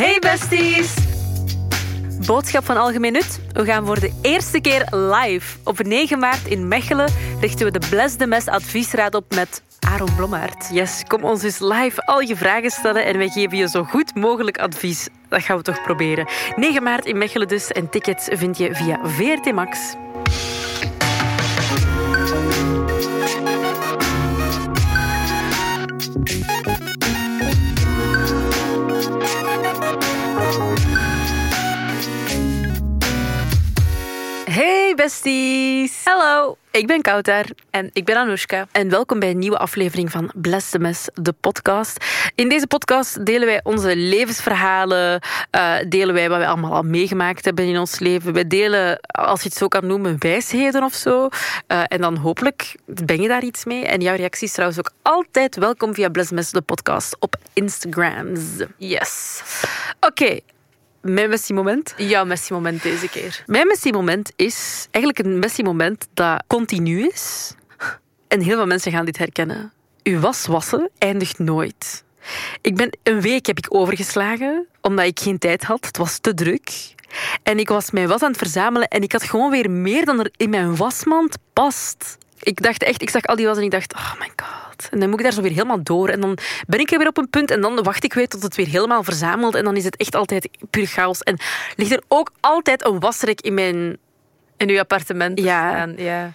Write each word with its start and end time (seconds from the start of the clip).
Hey 0.00 0.18
besties! 0.18 0.94
Boodschap 2.26 2.64
van 2.64 2.76
Algemeen 2.76 3.12
Nut. 3.12 3.40
We 3.52 3.64
gaan 3.64 3.86
voor 3.86 4.00
de 4.00 4.12
eerste 4.22 4.60
keer 4.60 4.86
live. 4.90 5.58
Op 5.64 5.82
9 5.82 6.18
maart 6.18 6.46
in 6.46 6.68
Mechelen 6.68 7.12
richten 7.40 7.66
we 7.66 7.78
de 7.78 7.86
Bless 7.90 8.16
de 8.16 8.26
Mes 8.26 8.46
adviesraad 8.46 9.14
op 9.14 9.34
met 9.34 9.62
Aaron 9.80 10.14
Blommaert. 10.16 10.68
Yes, 10.72 11.02
kom 11.06 11.24
ons 11.24 11.40
dus 11.40 11.58
live 11.58 12.06
al 12.06 12.20
je 12.20 12.36
vragen 12.36 12.70
stellen 12.70 13.04
en 13.04 13.18
wij 13.18 13.28
geven 13.28 13.56
je 13.56 13.68
zo 13.68 13.84
goed 13.84 14.14
mogelijk 14.14 14.58
advies. 14.58 15.08
Dat 15.28 15.42
gaan 15.42 15.56
we 15.56 15.62
toch 15.62 15.82
proberen. 15.82 16.28
9 16.56 16.82
maart 16.82 17.04
in 17.04 17.18
Mechelen 17.18 17.48
dus 17.48 17.68
en 17.68 17.90
tickets 17.90 18.28
vind 18.32 18.58
je 18.58 18.74
via 18.74 19.00
VRT 19.02 19.52
Max. 19.52 19.94
Besties! 35.00 36.04
Hallo, 36.04 36.56
ik 36.70 36.86
ben 36.86 37.02
Kouter 37.02 37.46
En 37.70 37.90
ik 37.92 38.04
ben 38.04 38.16
Anoushka. 38.16 38.66
en 38.72 38.88
welkom 38.88 39.18
bij 39.18 39.30
een 39.30 39.38
nieuwe 39.38 39.58
aflevering 39.58 40.10
van 40.10 40.32
Bless 40.34 40.70
the 40.70 40.78
Mess, 40.78 41.08
de 41.14 41.32
podcast. 41.32 42.04
In 42.34 42.48
deze 42.48 42.66
podcast 42.66 43.26
delen 43.26 43.46
wij 43.46 43.60
onze 43.62 43.96
levensverhalen, 43.96 45.20
eh, 45.50 45.74
delen 45.88 46.14
wij 46.14 46.28
wat 46.28 46.38
wij 46.38 46.46
allemaal 46.46 46.74
al 46.74 46.82
meegemaakt 46.82 47.44
hebben 47.44 47.64
in 47.64 47.78
ons 47.78 47.98
leven. 47.98 48.32
We 48.32 48.46
delen, 48.46 49.00
als 49.00 49.42
je 49.42 49.48
het 49.48 49.58
zo 49.58 49.68
kan 49.68 49.86
noemen, 49.86 50.16
wijsheden 50.18 50.82
of 50.82 50.94
zo. 50.94 51.28
Eh, 51.66 51.82
en 51.88 52.00
dan 52.00 52.16
hopelijk 52.16 52.76
ben 52.84 53.22
je 53.22 53.28
daar 53.28 53.44
iets 53.44 53.64
mee. 53.64 53.86
En 53.86 54.00
jouw 54.00 54.16
reactie 54.16 54.46
is 54.46 54.52
trouwens 54.52 54.78
ook 54.78 54.92
altijd 55.02 55.56
welkom 55.56 55.94
via 55.94 56.08
Bless 56.08 56.28
the 56.28 56.34
Mess, 56.34 56.50
de 56.50 56.60
podcast, 56.60 57.16
op 57.18 57.36
Instagrams. 57.52 58.40
Yes. 58.76 59.42
Oké, 60.00 60.38
mijn 61.00 61.28
messie 61.28 61.54
moment. 61.54 61.94
Jouw 61.96 62.24
messie 62.24 62.54
moment 62.54 62.82
deze 62.82 63.08
keer. 63.08 63.42
Mijn 63.46 63.66
messie 63.66 63.92
moment 63.92 64.32
is 64.36 64.86
eigenlijk 64.90 65.26
een 65.26 65.38
messie 65.38 65.64
moment 65.64 66.08
dat 66.14 66.42
continu 66.46 67.06
is. 67.06 67.54
En 68.28 68.40
heel 68.40 68.56
veel 68.56 68.66
mensen 68.66 68.92
gaan 68.92 69.04
dit 69.04 69.18
herkennen. 69.18 69.72
Uw 70.02 70.20
was 70.20 70.46
wassen 70.46 70.90
eindigt 70.98 71.38
nooit. 71.38 72.04
Ik 72.60 72.76
ben 72.76 72.98
een 73.02 73.20
week 73.20 73.46
heb 73.46 73.58
ik 73.58 73.66
overgeslagen 73.68 74.66
omdat 74.80 75.04
ik 75.06 75.20
geen 75.20 75.38
tijd 75.38 75.64
had. 75.64 75.86
Het 75.86 75.96
was 75.96 76.18
te 76.18 76.34
druk. 76.34 76.94
En 77.42 77.58
ik 77.58 77.68
was 77.68 77.90
mijn 77.90 78.08
was 78.08 78.22
aan 78.22 78.30
het 78.30 78.38
verzamelen 78.38 78.88
en 78.88 79.02
ik 79.02 79.12
had 79.12 79.22
gewoon 79.22 79.50
weer 79.50 79.70
meer 79.70 80.04
dan 80.04 80.20
er 80.20 80.30
in 80.36 80.50
mijn 80.50 80.76
wasmand 80.76 81.36
past. 81.52 82.18
Ik 82.40 82.62
dacht 82.62 82.82
echt, 82.82 83.02
ik 83.02 83.10
zag 83.10 83.22
al 83.22 83.36
die 83.36 83.46
was 83.46 83.56
en 83.56 83.62
ik 83.62 83.70
dacht, 83.70 83.94
oh 83.94 84.12
my 84.18 84.30
god. 84.36 84.59
En 84.90 85.00
dan 85.00 85.08
moet 85.08 85.18
ik 85.18 85.24
daar 85.24 85.34
zo 85.34 85.42
weer 85.42 85.52
helemaal 85.52 85.82
door. 85.82 86.08
En 86.08 86.20
dan 86.20 86.38
ben 86.66 86.80
ik 86.80 86.90
er 86.90 86.98
weer 86.98 87.08
op 87.08 87.18
een 87.18 87.30
punt 87.30 87.50
en 87.50 87.60
dan 87.60 87.82
wacht 87.82 88.04
ik 88.04 88.12
weer 88.14 88.28
tot 88.28 88.42
het 88.42 88.56
weer 88.56 88.68
helemaal 88.68 89.02
verzamelt. 89.02 89.54
En 89.54 89.64
dan 89.64 89.76
is 89.76 89.84
het 89.84 89.96
echt 89.96 90.14
altijd 90.14 90.48
puur 90.70 90.86
chaos. 90.86 91.20
En 91.20 91.38
ligt 91.76 91.92
er 91.92 92.02
ook 92.08 92.30
altijd 92.40 92.86
een 92.86 93.00
wasrek 93.00 93.40
in 93.40 93.54
mijn 93.54 93.98
In 94.56 94.68
uw 94.68 94.78
appartement 94.78 95.36
te 95.36 95.42
Ja. 95.42 95.88
Ja. 95.96 96.32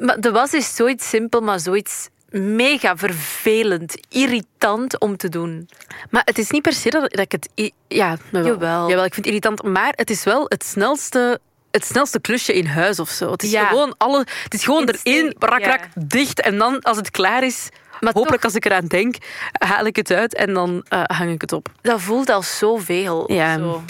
Maar 0.00 0.20
de 0.20 0.30
was 0.30 0.54
is 0.54 0.76
zoiets 0.76 1.08
simpel, 1.08 1.40
maar 1.40 1.60
zoiets 1.60 2.08
mega 2.30 2.96
vervelend, 2.96 3.94
irritant 4.08 5.00
om 5.00 5.16
te 5.16 5.28
doen. 5.28 5.68
Maar 6.10 6.22
het 6.24 6.38
is 6.38 6.50
niet 6.50 6.62
per 6.62 6.72
se 6.72 6.90
dat, 6.90 7.18
ik 7.18 7.32
het... 7.32 7.72
Ja, 7.88 8.16
wel. 8.30 8.44
Jawel. 8.44 8.88
Jawel, 8.88 9.04
ik 9.04 9.14
vind 9.14 9.26
het 9.26 9.34
irritant. 9.34 9.62
Maar 9.62 9.92
het 9.96 10.10
is 10.10 10.24
wel 10.24 10.44
het 10.48 10.64
snelste... 10.64 11.40
Het 11.70 11.84
snelste 11.84 12.20
klusje 12.20 12.52
in 12.54 12.66
huis 12.66 12.98
of 13.00 13.08
zo. 13.10 13.30
Het 13.30 13.42
is 13.42 13.50
Ja. 13.50 13.66
gewoon 13.66 13.94
alle. 13.98 14.26
Het 14.44 14.54
is 14.54 14.64
gewoon 14.64 14.86
Instinct, 14.86 15.06
erin, 15.06 15.34
rak, 15.38 15.60
ja. 15.60 15.66
rak, 15.66 15.88
dicht. 15.94 16.40
En 16.40 16.58
dan, 16.58 16.80
als 16.80 16.96
het 16.96 17.10
klaar 17.10 17.44
is, 17.44 17.68
Maar 18.00 18.12
hopelijk 18.12 18.42
toch- 18.42 18.44
als 18.44 18.54
ik 18.54 18.64
eraan 18.64 18.86
denk, 18.86 19.14
haal 19.52 19.84
ik 19.84 19.96
het 19.96 20.10
uit 20.10 20.34
en 20.34 20.54
dan 20.54 20.84
eh, 20.88 21.02
hang 21.06 21.30
ik 21.32 21.40
het 21.40 21.52
op. 21.52 21.68
Dat 21.80 22.00
voelt 22.00 22.28
al 22.30 22.42
zoveel. 22.42 23.32
Ja. 23.32 23.56
Zo. 23.58 23.82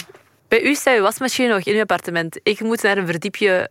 Bij 0.47 0.61
u 0.63 0.75
staat 0.75 0.95
uw 0.97 1.01
wasmachine 1.01 1.53
nog 1.53 1.63
in 1.63 1.73
uw 1.75 1.81
appartement. 1.81 2.39
Ik 2.43 2.59
moet 2.59 2.81
naar 2.81 2.97
een 2.97 3.05
verdiepje 3.05 3.69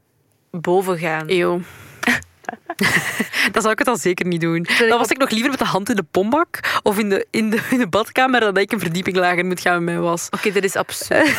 boven 0.50 0.98
gaan. 0.98 1.24
Eeuw. 1.26 1.60
Dan 3.52 3.62
zou 3.62 3.70
ik 3.72 3.78
het 3.78 3.88
al 3.88 3.96
zeker 3.96 4.26
niet 4.26 4.40
doen. 4.40 4.66
Dan 4.88 4.98
was 4.98 5.08
ik 5.08 5.18
nog 5.18 5.30
liever 5.30 5.50
met 5.50 5.58
de 5.58 5.64
hand 5.64 5.88
in 5.90 5.96
de 5.96 6.04
pombak 6.10 6.80
of 6.82 6.98
in 6.98 7.08
de, 7.08 7.26
in 7.30 7.50
de, 7.50 7.60
in 7.70 7.78
de 7.78 7.86
badkamer 7.88 8.40
dan 8.40 8.54
dat 8.54 8.62
ik 8.62 8.72
een 8.72 8.80
verdieping 8.80 9.16
lager 9.16 9.44
moet 9.44 9.60
gaan 9.60 9.74
met 9.74 9.94
mijn 9.94 10.00
was. 10.00 10.26
Oké, 10.30 10.50
dit 10.52 10.64
is 10.64 10.76
absurd. 10.76 11.30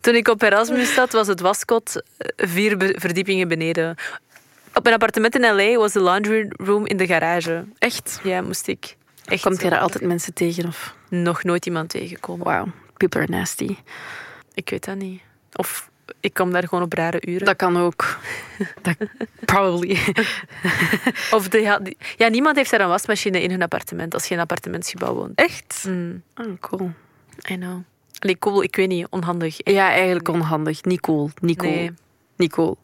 Toen 0.00 0.14
ik 0.14 0.28
op 0.28 0.42
Erasmus 0.42 0.94
zat, 0.94 1.12
was 1.12 1.26
het 1.26 1.40
waskot 1.40 2.02
eh, 2.16 2.48
vier 2.48 2.76
be- 2.76 2.94
verdiepingen 2.98 3.48
beneden. 3.48 3.96
Op 4.74 4.82
mijn 4.82 4.94
appartement 4.94 5.34
in 5.34 5.54
L.A. 5.54 5.76
was 5.78 5.92
de 5.92 6.00
laundry 6.00 6.48
room 6.56 6.86
in 6.86 6.96
de 6.96 7.06
garage. 7.06 7.64
Echt? 7.78 8.20
Ja, 8.22 8.40
moest 8.42 8.66
ik. 8.68 8.96
Echt 9.24 9.42
Komt 9.42 9.62
je 9.62 9.70
daar 9.70 9.80
altijd 9.80 10.04
mensen 10.04 10.34
tegen? 10.34 10.66
Of? 10.66 10.94
nog 11.08 11.42
nooit 11.44 11.66
iemand 11.66 11.88
tegenkomen. 11.88 12.46
Wow, 12.46 12.68
people 12.96 13.20
are 13.20 13.30
nasty. 13.30 13.76
Ik 14.54 14.70
weet 14.70 14.84
dat 14.84 14.96
niet. 14.96 15.20
Of 15.52 15.90
ik 16.20 16.34
kom 16.34 16.52
daar 16.52 16.68
gewoon 16.68 16.84
op 16.84 16.92
rare 16.92 17.22
uren. 17.26 17.46
Dat 17.46 17.56
kan 17.56 17.76
ook. 17.76 18.18
Dat, 18.82 18.94
probably. 19.44 19.98
Of 21.30 21.48
de, 21.48 21.60
ja, 21.60 21.78
die- 21.78 21.96
ja, 22.16 22.28
niemand 22.28 22.56
heeft 22.56 22.70
daar 22.70 22.80
een 22.80 22.88
wasmachine 22.88 23.42
in 23.42 23.50
hun 23.50 23.62
appartement 23.62 24.14
als 24.14 24.22
je 24.22 24.28
in 24.30 24.36
een 24.36 24.42
appartementsgebouw 24.42 25.14
woont. 25.14 25.38
Echt? 25.38 25.84
Mm, 25.88 26.22
Oh, 26.36 26.60
cool. 26.60 26.90
I 27.50 27.54
know. 27.56 27.82
Allee, 28.18 28.38
cool, 28.38 28.62
ik 28.62 28.76
weet 28.76 28.88
niet, 28.88 29.06
onhandig. 29.10 29.56
Ja, 29.56 29.90
eigenlijk 29.90 30.28
onhandig. 30.28 30.84
Niet 30.84 31.00
cool. 31.00 31.30
Niet 31.40 31.58
cool. 31.58 31.72
Nee. 31.72 31.92
Niet 32.36 32.52
cool. 32.52 32.78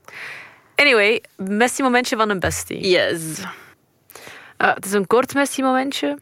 Anyway, 0.75 1.23
messie 1.37 1.85
momentje 1.85 2.17
van 2.17 2.31
een 2.31 2.41
bestie. 2.41 2.89
Yes. 2.89 3.39
Uh, 3.39 4.75
het 4.75 4.85
is 4.85 4.93
een 4.93 5.07
kort 5.07 5.35
messie 5.35 5.65
momentje. 5.65 6.19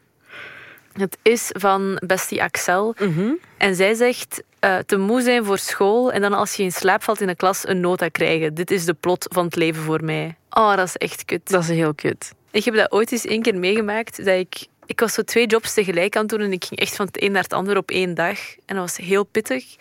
Het 0.92 1.18
is 1.22 1.50
van 1.52 2.00
bestie 2.06 2.42
Axel. 2.42 2.94
Mhm. 2.98 3.32
En 3.56 3.74
zij 3.74 3.94
zegt 3.94 4.42
eh, 4.58 4.78
te 4.78 4.96
moe 4.96 5.22
zijn 5.22 5.44
voor 5.44 5.58
school 5.58 6.12
en 6.12 6.20
dan 6.20 6.32
als 6.32 6.54
je 6.54 6.62
in 6.62 6.72
slaap 6.72 7.02
valt 7.02 7.20
in 7.20 7.26
de 7.26 7.34
klas 7.34 7.68
een 7.68 7.80
nota 7.80 8.08
krijgen. 8.08 8.54
Dit 8.54 8.70
is 8.70 8.84
de 8.84 8.94
plot 8.94 9.26
van 9.30 9.44
het 9.44 9.56
leven 9.56 9.82
voor 9.82 10.04
mij. 10.04 10.36
Oh, 10.50 10.76
dat 10.76 10.86
is 10.86 10.96
echt 10.96 11.24
kut. 11.24 11.50
Dat 11.50 11.62
is 11.62 11.68
heel 11.68 11.94
kut. 11.94 12.32
Ik 12.50 12.64
heb 12.64 12.74
dat 12.74 12.92
ooit 12.92 13.12
eens 13.12 13.24
één 13.24 13.42
keer 13.42 13.58
meegemaakt. 13.58 14.16
Dat 14.16 14.38
ik, 14.38 14.66
ik 14.90 15.00
was 15.00 15.14
zo 15.14 15.22
twee 15.22 15.46
jobs 15.46 15.74
tegelijk 15.74 16.16
aan 16.16 16.22
het 16.22 16.30
doen 16.30 16.40
en 16.40 16.52
ik 16.52 16.64
ging 16.64 16.80
echt 16.80 16.96
van 16.96 17.06
het 17.06 17.22
een 17.22 17.32
naar 17.32 17.42
het 17.42 17.52
ander 17.52 17.76
op 17.76 17.90
één 17.90 18.14
dag. 18.14 18.38
En 18.66 18.76
dat 18.76 18.76
was 18.76 18.96
heel 18.96 19.24
pittig. 19.24 19.76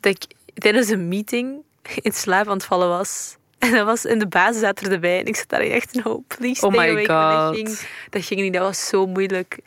Dat 0.00 0.14
ik 0.14 0.24
tijdens 0.54 0.88
een 0.88 1.08
meeting 1.08 1.62
in 2.06 2.12
slaap 2.12 2.46
aan 2.46 2.56
het 2.56 2.64
vallen 2.64 2.88
was. 2.88 3.36
En 3.58 3.70
dat 3.70 3.86
was 3.86 4.04
in 4.04 4.18
de 4.18 4.26
basis 4.26 4.60
zat 4.60 4.80
er 4.80 4.92
erbij. 4.92 5.18
En 5.18 5.26
ik 5.26 5.36
zat 5.36 5.48
daar 5.48 5.60
echt, 5.60 6.04
no, 6.04 6.24
please 6.26 6.66
Oh 6.66 6.72
my 6.72 6.96
God. 6.96 7.06
Dat 7.06 7.54
ging, 7.54 7.78
dat 8.10 8.24
ging 8.24 8.40
niet, 8.40 8.52
dat 8.52 8.62
was 8.62 8.86
zo 8.88 9.06
moeilijk. 9.06 9.58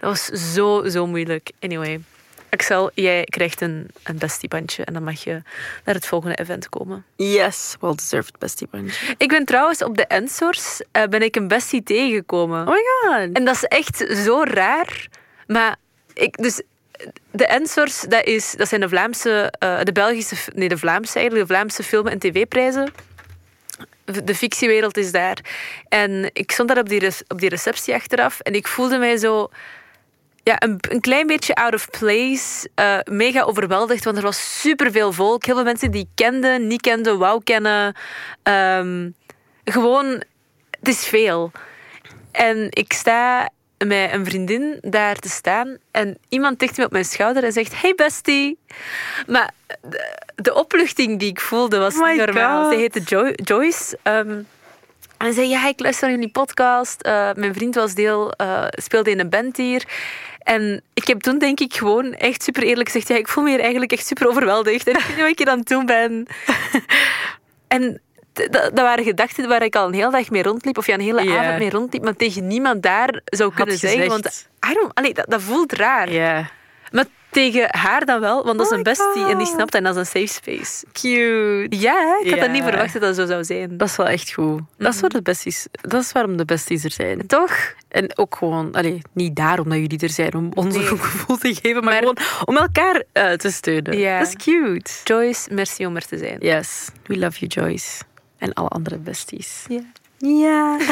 Dat 0.00 0.10
was 0.10 0.52
zo, 0.54 0.88
zo 0.88 1.06
moeilijk. 1.06 1.50
Anyway, 1.60 2.00
Axel, 2.54 2.90
jij 2.94 3.24
krijgt 3.24 3.60
een, 3.60 3.90
een 4.02 4.18
bestiebandje 4.18 4.84
en 4.84 4.92
dan 4.92 5.04
mag 5.04 5.24
je 5.24 5.42
naar 5.84 5.94
het 5.94 6.06
volgende 6.06 6.36
event 6.36 6.68
komen. 6.68 7.04
Yes. 7.16 7.76
Well 7.80 7.94
deserved, 7.94 8.38
bestie 8.38 8.68
bunch. 8.70 9.14
Ik 9.18 9.28
ben 9.28 9.44
trouwens 9.44 9.82
op 9.82 9.96
de 9.96 10.06
Ensource 10.06 10.86
eh, 10.92 11.02
ben 11.04 11.22
ik 11.22 11.36
een 11.36 11.48
bestie 11.48 11.82
tegengekomen. 11.82 12.60
Oh 12.60 12.74
my 12.74 12.82
god. 13.00 13.32
En 13.32 13.44
dat 13.44 13.54
is 13.54 13.64
echt 13.64 13.96
zo 14.24 14.42
raar. 14.44 15.06
Maar 15.46 15.76
ik, 16.12 16.36
dus 16.36 16.62
de 17.30 17.46
Ensource, 17.46 18.08
dat, 18.08 18.24
is, 18.24 18.54
dat 18.56 18.68
zijn 18.68 18.80
de 18.80 18.88
Vlaamse, 18.88 19.52
eh, 19.58 19.80
de 19.82 19.92
Belgische, 19.92 20.36
nee, 20.54 20.68
de 20.68 20.78
Vlaamse 20.78 21.18
eigenlijk, 21.18 21.48
de 21.48 21.54
Vlaamse 21.54 21.82
film- 21.82 22.06
en 22.06 22.18
tv-prijzen. 22.18 22.92
De 24.04 24.34
fictiewereld 24.34 24.96
is 24.96 25.12
daar. 25.12 25.38
En 25.88 26.30
ik 26.32 26.52
stond 26.52 26.68
daar 26.68 26.78
op 26.78 26.88
die, 26.88 27.08
op 27.28 27.40
die 27.40 27.48
receptie 27.48 27.94
achteraf 27.94 28.40
en 28.40 28.54
ik 28.54 28.66
voelde 28.66 28.98
mij 28.98 29.16
zo 29.16 29.50
ja, 30.44 30.56
een, 30.62 30.78
een 30.90 31.00
klein 31.00 31.26
beetje 31.26 31.54
out 31.54 31.74
of 31.74 31.90
place. 31.90 32.68
eh, 32.74 32.98
mega 33.04 33.42
overweldigd, 33.42 34.04
want 34.04 34.16
er 34.16 34.22
was 34.22 34.60
superveel 34.60 35.12
volk. 35.12 35.44
Heel 35.44 35.54
veel 35.54 35.64
mensen 35.64 35.90
die 35.90 36.00
ik 36.02 36.08
kende, 36.14 36.58
niet 36.58 36.80
kenden, 36.80 37.18
wou 37.18 37.42
kennen. 37.44 37.94
Ehm, 38.42 39.10
gewoon, 39.64 40.06
het 40.70 40.88
is 40.88 41.06
veel. 41.06 41.50
En 42.32 42.66
ik 42.70 42.92
sta 42.92 43.48
met 43.78 44.12
een 44.12 44.24
vriendin 44.24 44.78
daar 44.80 45.16
te 45.16 45.28
staan 45.28 45.76
en 45.90 46.18
iemand 46.28 46.58
tikt 46.58 46.76
me 46.76 46.84
op 46.84 46.92
mijn 46.92 47.04
schouder 47.04 47.44
en 47.44 47.52
zegt: 47.52 47.80
Hey 47.80 47.94
bestie. 47.94 48.58
Maar 49.26 49.50
de, 49.82 50.16
de 50.34 50.54
opluchting 50.54 51.18
die 51.18 51.28
ik 51.30 51.40
voelde 51.40 51.78
was 51.78 51.94
Oh 51.94 52.08
niet 52.08 52.16
normaal. 52.16 52.70
Zij 52.70 52.80
heette 52.80 53.00
Jo- 53.04 53.32
Joyce. 53.34 53.98
ehm, 54.02 54.42
en 55.18 55.32
zei, 55.32 55.48
ja, 55.48 55.66
ik 55.66 55.80
luister 55.80 56.08
naar 56.08 56.16
jullie 56.16 56.32
podcast. 56.32 57.02
Eh, 57.02 57.30
mijn 57.34 57.54
vriend 57.54 57.74
was 57.74 57.94
deel, 57.94 58.32
eh, 58.32 58.64
speelde 58.70 59.10
in 59.10 59.20
een 59.20 59.28
band 59.28 59.56
hier. 59.56 59.84
En 60.44 60.82
ik 60.94 61.06
heb 61.06 61.20
toen 61.20 61.38
denk 61.38 61.60
ik 61.60 61.74
gewoon 61.74 62.14
echt 62.14 62.42
super 62.42 62.62
eerlijk 62.62 62.88
gezegd, 62.88 63.08
ja, 63.08 63.16
ik 63.16 63.28
voel 63.28 63.44
me 63.44 63.50
hier 63.50 63.60
eigenlijk 63.60 63.92
echt 63.92 64.06
super 64.06 64.28
overweldigd. 64.28 64.86
En 64.86 64.94
ik 64.94 65.00
weet 65.00 65.08
niet 65.08 65.20
wat 65.20 65.30
ik 65.30 65.38
hier 65.38 65.48
aan 65.48 65.58
het 65.58 65.68
doen 65.68 65.86
ben. 65.86 66.26
en 67.68 68.00
dat, 68.50 68.70
waren 68.74 69.04
gedachten 69.04 69.48
waar 69.48 69.62
ik 69.62 69.76
al 69.76 69.86
een 69.86 69.94
hele 69.94 70.10
dag 70.10 70.30
mee 70.30 70.42
rondliep, 70.42 70.78
of 70.78 70.86
ja, 70.86 70.94
een 70.94 71.00
hele 71.00 71.38
avond 71.38 71.58
mee 71.58 71.70
rondliep, 71.70 72.02
maar 72.02 72.16
tegen 72.16 72.46
niemand 72.46 72.82
daar 72.82 73.20
zou 73.24 73.54
kunnen 73.54 73.78
zeggen. 73.78 74.08
Want 74.08 74.48
I 74.70 74.74
don't, 74.74 74.94
allee, 74.94 75.14
dat, 75.14 75.24
dat 75.28 75.42
voelt 75.42 75.72
raar. 75.72 76.12
Ja. 76.12 76.50
Maar 76.92 77.04
Tegen 77.34 77.66
haar 77.76 78.04
dan 78.04 78.20
wel, 78.20 78.44
want 78.44 78.56
dat 78.58 78.66
is 78.66 78.72
Oh 78.72 78.76
een 78.78 78.82
bestie 78.82 79.24
en 79.26 79.38
die 79.38 79.46
snapt 79.46 79.72
dat 79.72 79.74
en 79.74 79.82
dat 79.82 79.96
is 79.96 80.00
een 80.14 80.26
safe 80.26 80.40
space. 80.42 80.84
Cute. 80.92 81.76
Ja, 81.78 82.18
ik 82.22 82.30
had 82.30 82.40
dat 82.40 82.50
niet 82.50 82.62
verwacht 82.62 82.92
dat 82.92 83.02
dat 83.02 83.14
zo 83.16 83.26
zou 83.26 83.44
zijn. 83.44 83.76
Dat 83.76 83.88
is 83.88 83.96
wel 83.96 84.06
echt 84.08 84.32
goed. 84.32 84.60
Dat, 84.78 84.94
is 84.94 85.00
waar 85.00 85.10
de 85.10 85.22
besties, 85.22 85.66
dat 85.70 86.02
is 86.02 86.12
waarom 86.12 86.36
de 86.36 86.44
besties 86.44 86.84
er 86.84 86.90
zijn. 86.90 87.26
Toch? 87.26 87.74
En 87.88 88.18
ook 88.18 88.34
gewoon, 88.36 88.72
allee, 88.72 89.02
niet 89.12 89.36
daarom 89.36 89.68
dat 89.68 89.78
jullie 89.78 89.98
er 89.98 90.08
zijn 90.10 90.34
om 90.34 90.50
ons 90.54 90.74
Nee. 90.74 90.82
een 90.82 90.88
goed 90.88 91.00
gevoel 91.00 91.36
te 91.36 91.54
geven, 91.54 91.84
maar, 91.84 91.92
Maar- 91.92 91.98
gewoon 91.98 92.18
om 92.44 92.56
elkaar 92.56 93.02
eh, 93.12 93.32
te 93.32 93.50
steunen. 93.50 93.98
Ja. 93.98 94.18
Dat 94.18 94.28
is 94.28 94.34
cute. 94.44 94.90
Joyce, 95.04 95.54
merci 95.54 95.86
om 95.86 95.96
er 95.96 96.06
te 96.06 96.18
zijn. 96.18 96.36
Yes, 96.40 96.88
we 97.06 97.18
love 97.18 97.38
you, 97.46 97.66
Joyce. 97.66 98.02
En 98.38 98.52
alle 98.52 98.68
andere 98.68 98.98
besties. 98.98 99.64
Ja. 99.68 99.80
Ja. 100.18 100.76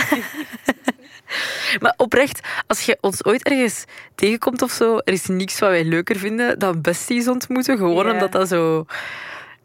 maar 1.80 1.94
oprecht, 1.96 2.40
als 2.66 2.80
je 2.80 2.98
ons 3.00 3.24
ooit 3.24 3.42
ergens 3.42 3.84
tegenkomt 4.14 4.62
of 4.62 4.70
zo, 4.70 4.96
er 4.98 5.12
is 5.12 5.26
niks 5.26 5.58
wat 5.58 5.70
wij 5.70 5.84
leuker 5.84 6.16
vinden 6.16 6.58
dan 6.58 6.80
besties 6.80 7.28
ontmoeten. 7.28 7.76
Gewoon 7.76 8.10
omdat 8.10 8.32
dat 8.32 8.48
zo. 8.48 8.84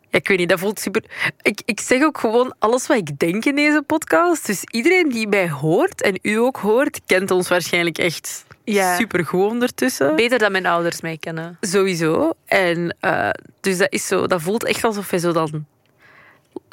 Ja, 0.09 0.17
ik 0.19 0.27
weet 0.27 0.37
niet, 0.37 0.49
dat 0.49 0.59
voelt 0.59 0.79
super. 0.79 1.03
Ik, 1.41 1.61
ik 1.65 1.79
zeg 1.79 2.03
ook 2.03 2.17
gewoon 2.17 2.55
alles 2.59 2.87
wat 2.87 2.97
ik 2.97 3.19
denk 3.19 3.45
in 3.45 3.55
deze 3.55 3.83
podcast. 3.87 4.45
Dus 4.45 4.63
iedereen 4.63 5.09
die 5.09 5.27
mij 5.27 5.49
hoort 5.49 6.01
en 6.01 6.19
u 6.21 6.35
ook 6.35 6.57
hoort, 6.57 6.99
kent 7.05 7.31
ons 7.31 7.47
waarschijnlijk 7.47 7.97
echt 7.97 8.45
Ja. 8.63 8.95
super 8.95 9.25
goed 9.25 9.43
ondertussen. 9.51 10.15
Beter 10.15 10.39
dan 10.39 10.51
mijn 10.51 10.65
ouders 10.65 11.01
mij 11.01 11.17
kennen. 11.17 11.57
Sowieso. 11.61 12.33
En 12.45 12.95
eh, 12.99 13.29
dus 13.61 13.77
dat 13.77 13.91
is 13.91 14.07
zo, 14.07 14.27
dat 14.27 14.41
voelt 14.41 14.63
echt 14.65 14.83
alsof 14.83 15.09
wij 15.09 15.19
zo 15.19 15.31
dan 15.31 15.65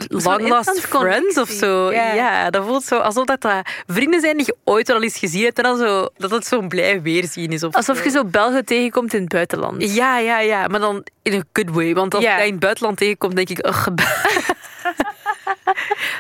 long 0.09 0.49
lost 0.49 0.69
instant 0.69 0.81
friends 1.03 1.39
of 1.39 1.49
zo. 1.49 1.93
Ja. 1.93 2.13
Ja. 2.13 2.51
dat 2.51 2.65
voelt 2.67 2.85
zo 2.85 2.99
alsof 2.99 3.25
dat, 3.25 3.41
dat 3.41 3.69
vrienden 3.87 4.21
zijn 4.21 4.37
die 4.37 4.47
je 4.47 4.57
ooit 4.65 4.89
wel 4.89 5.03
eens 5.03 5.19
gezien 5.19 5.45
hebt 5.45 5.57
en 5.59 5.65
dan 5.65 5.79
zo, 5.79 6.09
dat 6.17 6.31
het 6.31 6.47
zo'n 6.47 6.69
blij 6.69 7.03
weerzien 7.03 7.53
is. 7.53 7.63
Of 7.63 7.75
Alsof 7.75 7.97
zo. 7.97 8.03
je 8.05 8.11
zo 8.11 8.25
Belgen 8.25 8.65
tegenkomt 8.65 9.15
in 9.15 9.21
het 9.21 9.29
buitenland. 9.33 9.95
Ja, 9.95 10.19
ja, 10.19 10.41
ja, 10.41 10.67
maar 10.67 10.81
dan 10.81 11.05
in 11.23 11.33
een 11.33 11.45
good 11.53 11.71
way. 11.71 11.95
Want 11.95 12.15
als 12.15 12.25
Ja. 12.25 12.37
je 12.39 12.45
in 12.47 12.51
het 12.51 12.61
buitenland 12.61 12.97
tegenkomt, 12.97 13.37
denk 13.37 13.49
ik, 13.49 13.67
ugh, 13.67 13.87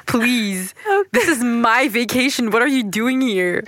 please, 0.04 0.72
this 1.10 1.26
is 1.28 1.38
my 1.42 1.88
vacation. 1.90 2.50
What 2.50 2.60
are 2.62 2.70
you 2.70 2.88
doing 2.88 3.32
here? 3.32 3.62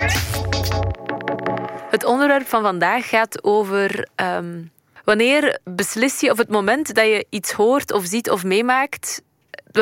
Het 1.89 2.03
onderwerp 2.03 2.47
van 2.47 2.61
vandaag 2.61 3.09
gaat 3.09 3.43
over 3.43 4.07
ehm, 4.15 4.61
wanneer 5.03 5.59
beslis 5.63 6.19
je, 6.19 6.31
of 6.31 6.37
het 6.37 6.49
moment 6.49 6.93
dat 6.95 7.05
je 7.05 7.25
iets 7.29 7.51
hoort 7.51 7.91
of 7.91 8.05
ziet 8.05 8.29
of 8.29 8.43
meemaakt, 8.43 9.21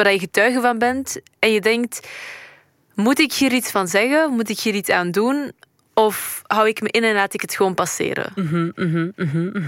waar 0.03 0.13
je 0.13 0.19
getuige 0.19 0.61
van 0.61 0.77
bent, 0.77 1.19
en 1.39 1.51
je 1.51 1.61
denkt: 1.61 2.07
moet 2.95 3.19
ik 3.19 3.33
hier 3.33 3.51
iets 3.51 3.71
van 3.71 3.87
zeggen? 3.87 4.31
Moet 4.31 4.49
ik 4.49 4.59
hier 4.59 4.73
iets 4.73 4.89
aan 4.89 5.11
doen? 5.11 5.51
Of 5.93 6.41
hou 6.47 6.67
ik 6.67 6.81
me 6.81 6.89
in 6.89 7.03
en 7.03 7.13
laat 7.13 7.33
ik 7.33 7.41
het 7.41 7.55
gewoon 7.55 7.73
passeren? 7.73 8.33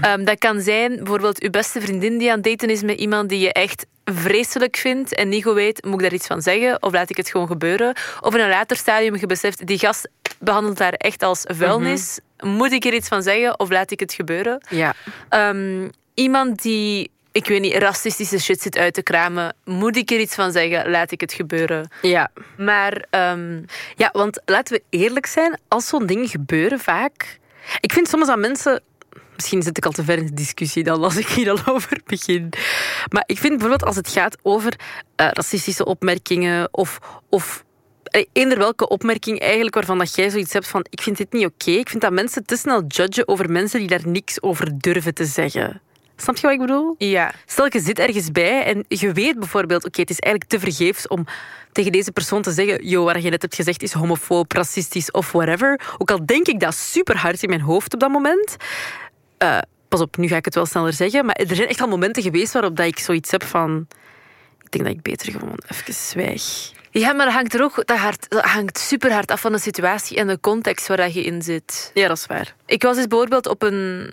Ehm, 0.00 0.24
dat 0.24 0.38
kan 0.38 0.60
zijn 0.60 0.96
bijvoorbeeld 0.96 1.42
uw 1.42 1.50
beste 1.50 1.80
vriendin 1.80 2.18
die 2.18 2.28
aan 2.30 2.34
het 2.34 2.44
daten 2.44 2.70
is 2.70 2.82
met 2.82 2.98
iemand 2.98 3.28
die 3.28 3.38
je 3.38 3.52
echt 3.52 3.86
vreselijk 4.04 4.76
vindt 4.76 5.14
en 5.14 5.28
niet 5.28 5.44
goed 5.44 5.54
weet, 5.54 5.84
moet 5.84 5.94
ik 5.94 6.00
daar 6.00 6.12
iets 6.12 6.26
van 6.26 6.42
zeggen? 6.42 6.82
Of 6.82 6.92
laat 6.92 7.10
ik 7.10 7.16
het 7.16 7.28
gewoon 7.28 7.46
gebeuren? 7.46 7.94
Of 8.20 8.34
in 8.34 8.40
een 8.40 8.48
later 8.48 8.76
stadium 8.76 9.16
je 9.16 9.26
beseft, 9.26 9.66
die 9.66 9.78
gast 9.78 10.08
behandelt 10.38 10.78
haar 10.78 10.92
echt 10.92 11.22
als 11.22 11.42
vuilnis. 11.46 12.18
Moet 12.38 12.72
ik 12.72 12.84
er 12.84 12.94
iets 12.94 13.08
van 13.08 13.22
zeggen 13.22 13.60
of 13.60 13.70
laat 13.70 13.90
ik 13.90 14.00
het 14.00 14.12
gebeuren? 14.12 14.66
Ja. 14.68 14.94
Ehm, 15.28 15.88
iemand 16.14 16.62
die, 16.62 17.10
ik 17.38 17.46
weet 17.46 17.60
niet, 17.60 17.74
racistische 17.74 18.38
shit 18.38 18.62
zit 18.62 18.76
uit 18.76 18.94
te 18.94 19.02
kramen, 19.02 19.54
moet 19.64 19.96
ik 19.96 20.10
er 20.10 20.20
iets 20.20 20.34
van 20.34 20.52
zeggen? 20.52 20.90
Laat 20.90 21.10
ik 21.10 21.20
het 21.20 21.32
gebeuren? 21.32 21.90
Ja. 22.02 22.30
Maar 22.56 23.06
ehm, 23.10 23.62
Ja, 23.96 24.10
want 24.12 24.40
laten 24.44 24.76
we 24.76 24.98
eerlijk 24.98 25.26
zijn, 25.26 25.58
als 25.68 25.86
zo'n 25.86 26.06
dingen 26.06 26.28
gebeuren 26.28 26.78
vaak... 26.80 27.38
Ik 27.80 27.92
vind 27.92 28.08
soms 28.08 28.26
dat 28.26 28.38
mensen... 28.38 28.82
Misschien 29.34 29.62
zit 29.62 29.76
ik 29.76 29.84
al 29.84 29.92
te 29.92 30.04
ver 30.04 30.18
in 30.18 30.26
de 30.26 30.34
discussie 30.34 30.84
dan 30.84 31.02
als 31.02 31.16
ik 31.16 31.28
hier 31.28 31.50
al 31.50 31.58
over 31.74 32.00
begin. 32.04 32.52
Maar 33.12 33.24
ik 33.26 33.38
vind 33.38 33.52
bijvoorbeeld 33.52 33.84
als 33.84 33.96
het 33.96 34.08
gaat 34.08 34.36
over 34.42 34.72
eh, 35.16 35.28
racistische 35.32 35.84
opmerkingen 35.84 36.68
of... 36.70 36.98
of 37.30 37.64
eh, 38.02 38.24
eender 38.32 38.58
welke 38.58 38.88
opmerking 38.88 39.40
eigenlijk 39.40 39.74
waarvan 39.74 39.98
dat 39.98 40.14
jij 40.14 40.30
zoiets 40.30 40.52
hebt 40.52 40.68
van 40.68 40.86
ik 40.90 41.00
vind 41.00 41.16
dit 41.16 41.32
niet 41.32 41.46
oké. 41.46 41.70
Ik 41.70 41.88
vind 41.88 42.02
dat 42.02 42.12
mensen 42.12 42.44
te 42.44 42.56
snel 42.56 42.84
judgen 42.86 43.28
over 43.28 43.50
mensen 43.50 43.78
die 43.78 43.88
daar 43.88 44.08
niks 44.08 44.42
over 44.42 44.78
durven 44.78 45.14
te 45.14 45.24
zeggen. 45.24 45.80
Snap 46.22 46.36
je 46.36 46.42
wat 46.42 46.52
ik 46.52 46.58
bedoel? 46.58 46.94
ja, 46.98 47.32
Stel, 47.46 47.66
je 47.68 47.80
zit 47.80 47.98
ergens 47.98 48.30
bij 48.30 48.64
en 48.64 48.84
je 48.88 49.12
weet 49.12 49.38
bijvoorbeeld, 49.38 49.84
oké, 49.84 50.00
het 50.00 50.10
is 50.10 50.18
eigenlijk 50.18 50.52
te 50.52 50.60
vergeefs 50.60 51.08
om 51.08 51.26
tegen 51.72 51.92
deze 51.92 52.12
persoon 52.12 52.42
te 52.42 52.50
zeggen, 52.50 52.86
yo, 52.86 53.04
wat 53.04 53.22
je 53.22 53.30
net 53.30 53.42
hebt 53.42 53.54
gezegd 53.54 53.82
is 53.82 53.92
homofoob, 53.92 54.52
racistisch 54.52 55.10
of 55.10 55.32
whatever. 55.32 55.80
Ook 55.98 56.10
al 56.10 56.26
denk 56.26 56.46
ik 56.46 56.60
dat 56.60 56.74
super 56.74 57.16
hard 57.16 57.42
in 57.42 57.48
mijn 57.48 57.60
hoofd 57.60 57.94
op 57.94 58.00
dat 58.00 58.10
moment. 58.10 58.56
Eh, 59.38 59.58
pas 59.88 60.00
op, 60.00 60.16
nu 60.16 60.28
ga 60.28 60.36
ik 60.36 60.44
het 60.44 60.54
wel 60.54 60.66
sneller 60.66 60.92
zeggen, 60.92 61.26
maar 61.26 61.34
er 61.34 61.56
zijn 61.56 61.68
echt 61.68 61.80
al 61.80 61.88
momenten 61.88 62.22
geweest 62.22 62.52
waarop 62.52 62.76
dat 62.76 62.86
ik 62.86 62.98
zoiets 62.98 63.30
heb 63.30 63.44
van, 63.44 63.86
ik 64.62 64.70
denk 64.70 64.84
dat 64.84 64.94
ik 64.94 65.02
beter 65.02 65.32
gewoon 65.32 65.58
even 65.68 65.94
zwijg. 65.94 66.72
Ja, 66.90 67.12
maar 67.12 67.26
dat 67.26 67.34
hangt 67.34 67.54
er 67.54 67.62
ook 67.62 67.86
dat, 67.86 67.98
hard, 67.98 68.28
dat 68.28 68.44
hangt 68.44 68.78
super 68.78 69.12
hard 69.12 69.30
af 69.30 69.40
van 69.40 69.52
de 69.52 69.58
situatie 69.58 70.16
en 70.16 70.26
de 70.26 70.40
context 70.40 70.86
waar 70.86 71.10
je 71.10 71.22
in 71.24 71.42
zit. 71.42 71.90
Ja, 71.94 72.08
dat 72.08 72.16
is 72.16 72.26
waar. 72.26 72.54
Ik 72.66 72.82
was 72.82 72.96
eens 72.96 73.06
bijvoorbeeld 73.06 73.46
op 73.46 73.62
een. 73.62 74.12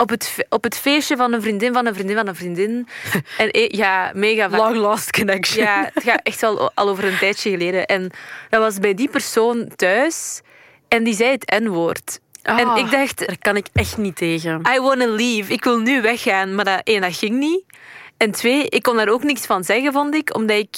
Op 0.00 0.08
het, 0.10 0.46
op 0.48 0.64
het 0.64 0.76
feestje 0.76 1.16
van 1.16 1.32
een 1.32 1.42
vriendin 1.42 1.72
van 1.72 1.86
een 1.86 1.94
vriendin 1.94 2.16
van 2.16 2.26
een 2.26 2.34
vriendin. 2.36 2.88
En 3.38 3.48
e- 3.50 3.68
ja, 3.76 4.10
mega 4.14 4.50
vaak. 4.50 4.58
Long 4.58 4.76
lost 4.76 5.10
connection. 5.10 5.64
Ja, 5.64 5.90
het 5.94 6.02
gaat 6.02 6.20
echt 6.22 6.40
wel 6.40 6.70
al 6.74 6.88
over 6.88 7.04
een 7.04 7.18
tijdje 7.18 7.50
geleden. 7.50 7.86
En 7.86 8.10
dat 8.50 8.60
was 8.60 8.78
bij 8.78 8.94
die 8.94 9.08
persoon 9.08 9.70
thuis. 9.76 10.40
En 10.88 11.04
die 11.04 11.14
zei 11.14 11.30
het 11.30 11.60
N-woord. 11.62 12.20
Ah, 12.42 12.58
En 12.60 12.84
ik 12.84 12.90
dacht, 12.90 13.26
daar 13.26 13.38
kan 13.38 13.56
ik 13.56 13.66
echt 13.72 13.96
niet 13.96 14.16
tegen. 14.16 14.62
I 14.74 14.80
wanna 14.80 15.06
leave. 15.06 15.52
Ik 15.52 15.64
wil 15.64 15.78
nu 15.78 16.02
weggaan. 16.02 16.54
Maar 16.54 16.64
dat, 16.64 16.80
één, 16.84 17.00
dat 17.00 17.16
ging 17.16 17.38
niet. 17.38 17.64
En 18.16 18.30
twee, 18.30 18.68
ik 18.68 18.82
kon 18.82 18.96
daar 18.96 19.08
ook 19.08 19.22
niks 19.22 19.46
van 19.46 19.64
zeggen, 19.64 19.92
vond 19.92 20.14
ik. 20.14 20.34
Omdat 20.34 20.56
ik 20.56 20.76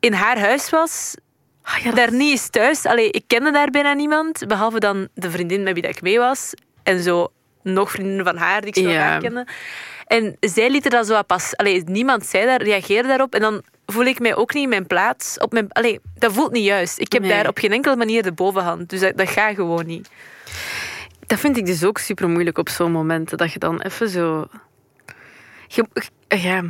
in 0.00 0.12
haar 0.12 0.38
huis 0.38 0.70
was. 0.70 1.14
Ah, 1.62 1.78
ja, 1.78 1.92
Daar 1.92 2.12
niet 2.12 2.30
eens 2.30 2.50
thuis. 2.50 2.84
Allee, 2.84 3.10
ik 3.10 3.24
kende 3.26 3.50
daar 3.50 3.70
bijna 3.70 3.92
niemand. 3.92 4.46
Behalve 4.46 4.78
dan 4.78 5.08
de 5.14 5.30
vriendin 5.30 5.62
met 5.62 5.72
wie 5.72 5.82
dat 5.82 5.90
ik 5.90 6.02
mee 6.02 6.18
was. 6.18 6.52
En 6.82 7.02
zo 7.02 7.32
nog 7.72 7.90
vriendinnen 7.90 8.24
van 8.24 8.36
haar 8.36 8.60
die 8.60 8.68
ik 8.70 8.74
zo 8.84 8.90
Ja. 8.90 9.18
kende. 9.18 9.46
En 10.06 10.36
zij 10.40 10.70
lieten 10.70 10.90
dat 10.90 11.06
zo 11.06 11.22
pas. 11.22 11.56
Allee, 11.56 11.82
niemand 11.84 12.26
zei 12.26 12.46
daar, 12.46 12.62
reageerde 12.62 13.08
daarop. 13.08 13.34
En 13.34 13.40
dan 13.40 13.62
voel 13.86 14.04
ik 14.04 14.18
mij 14.20 14.36
ook 14.36 14.54
niet 14.54 14.62
in 14.62 14.68
mijn 14.68 14.86
plaats. 14.86 15.38
Op 15.38 15.52
mijn, 15.52 15.72
allee, 15.72 16.00
dat 16.18 16.32
voelt 16.32 16.52
niet 16.52 16.64
juist. 16.64 16.98
Ik 17.00 17.12
heb 17.12 17.22
Nee. 17.22 17.30
daar 17.30 17.48
op 17.48 17.58
geen 17.58 17.72
enkele 17.72 17.96
manier 17.96 18.22
de 18.22 18.32
bovenhand. 18.32 18.88
Dus 18.90 19.00
dat, 19.00 19.16
dat 19.16 19.28
gaat 19.28 19.54
gewoon 19.54 19.86
niet. 19.86 20.08
Dat 21.26 21.38
vind 21.40 21.56
ik 21.56 21.66
dus 21.66 21.84
ook 21.84 21.98
super 21.98 22.28
moeilijk 22.28 22.58
op 22.58 22.68
zo'n 22.68 22.92
momenten. 22.92 23.38
Dat 23.38 23.52
je 23.52 23.58
dan 23.58 23.80
even 23.80 24.08
zo. 24.08 24.46
Je, 25.66 25.84
ja. 26.28 26.62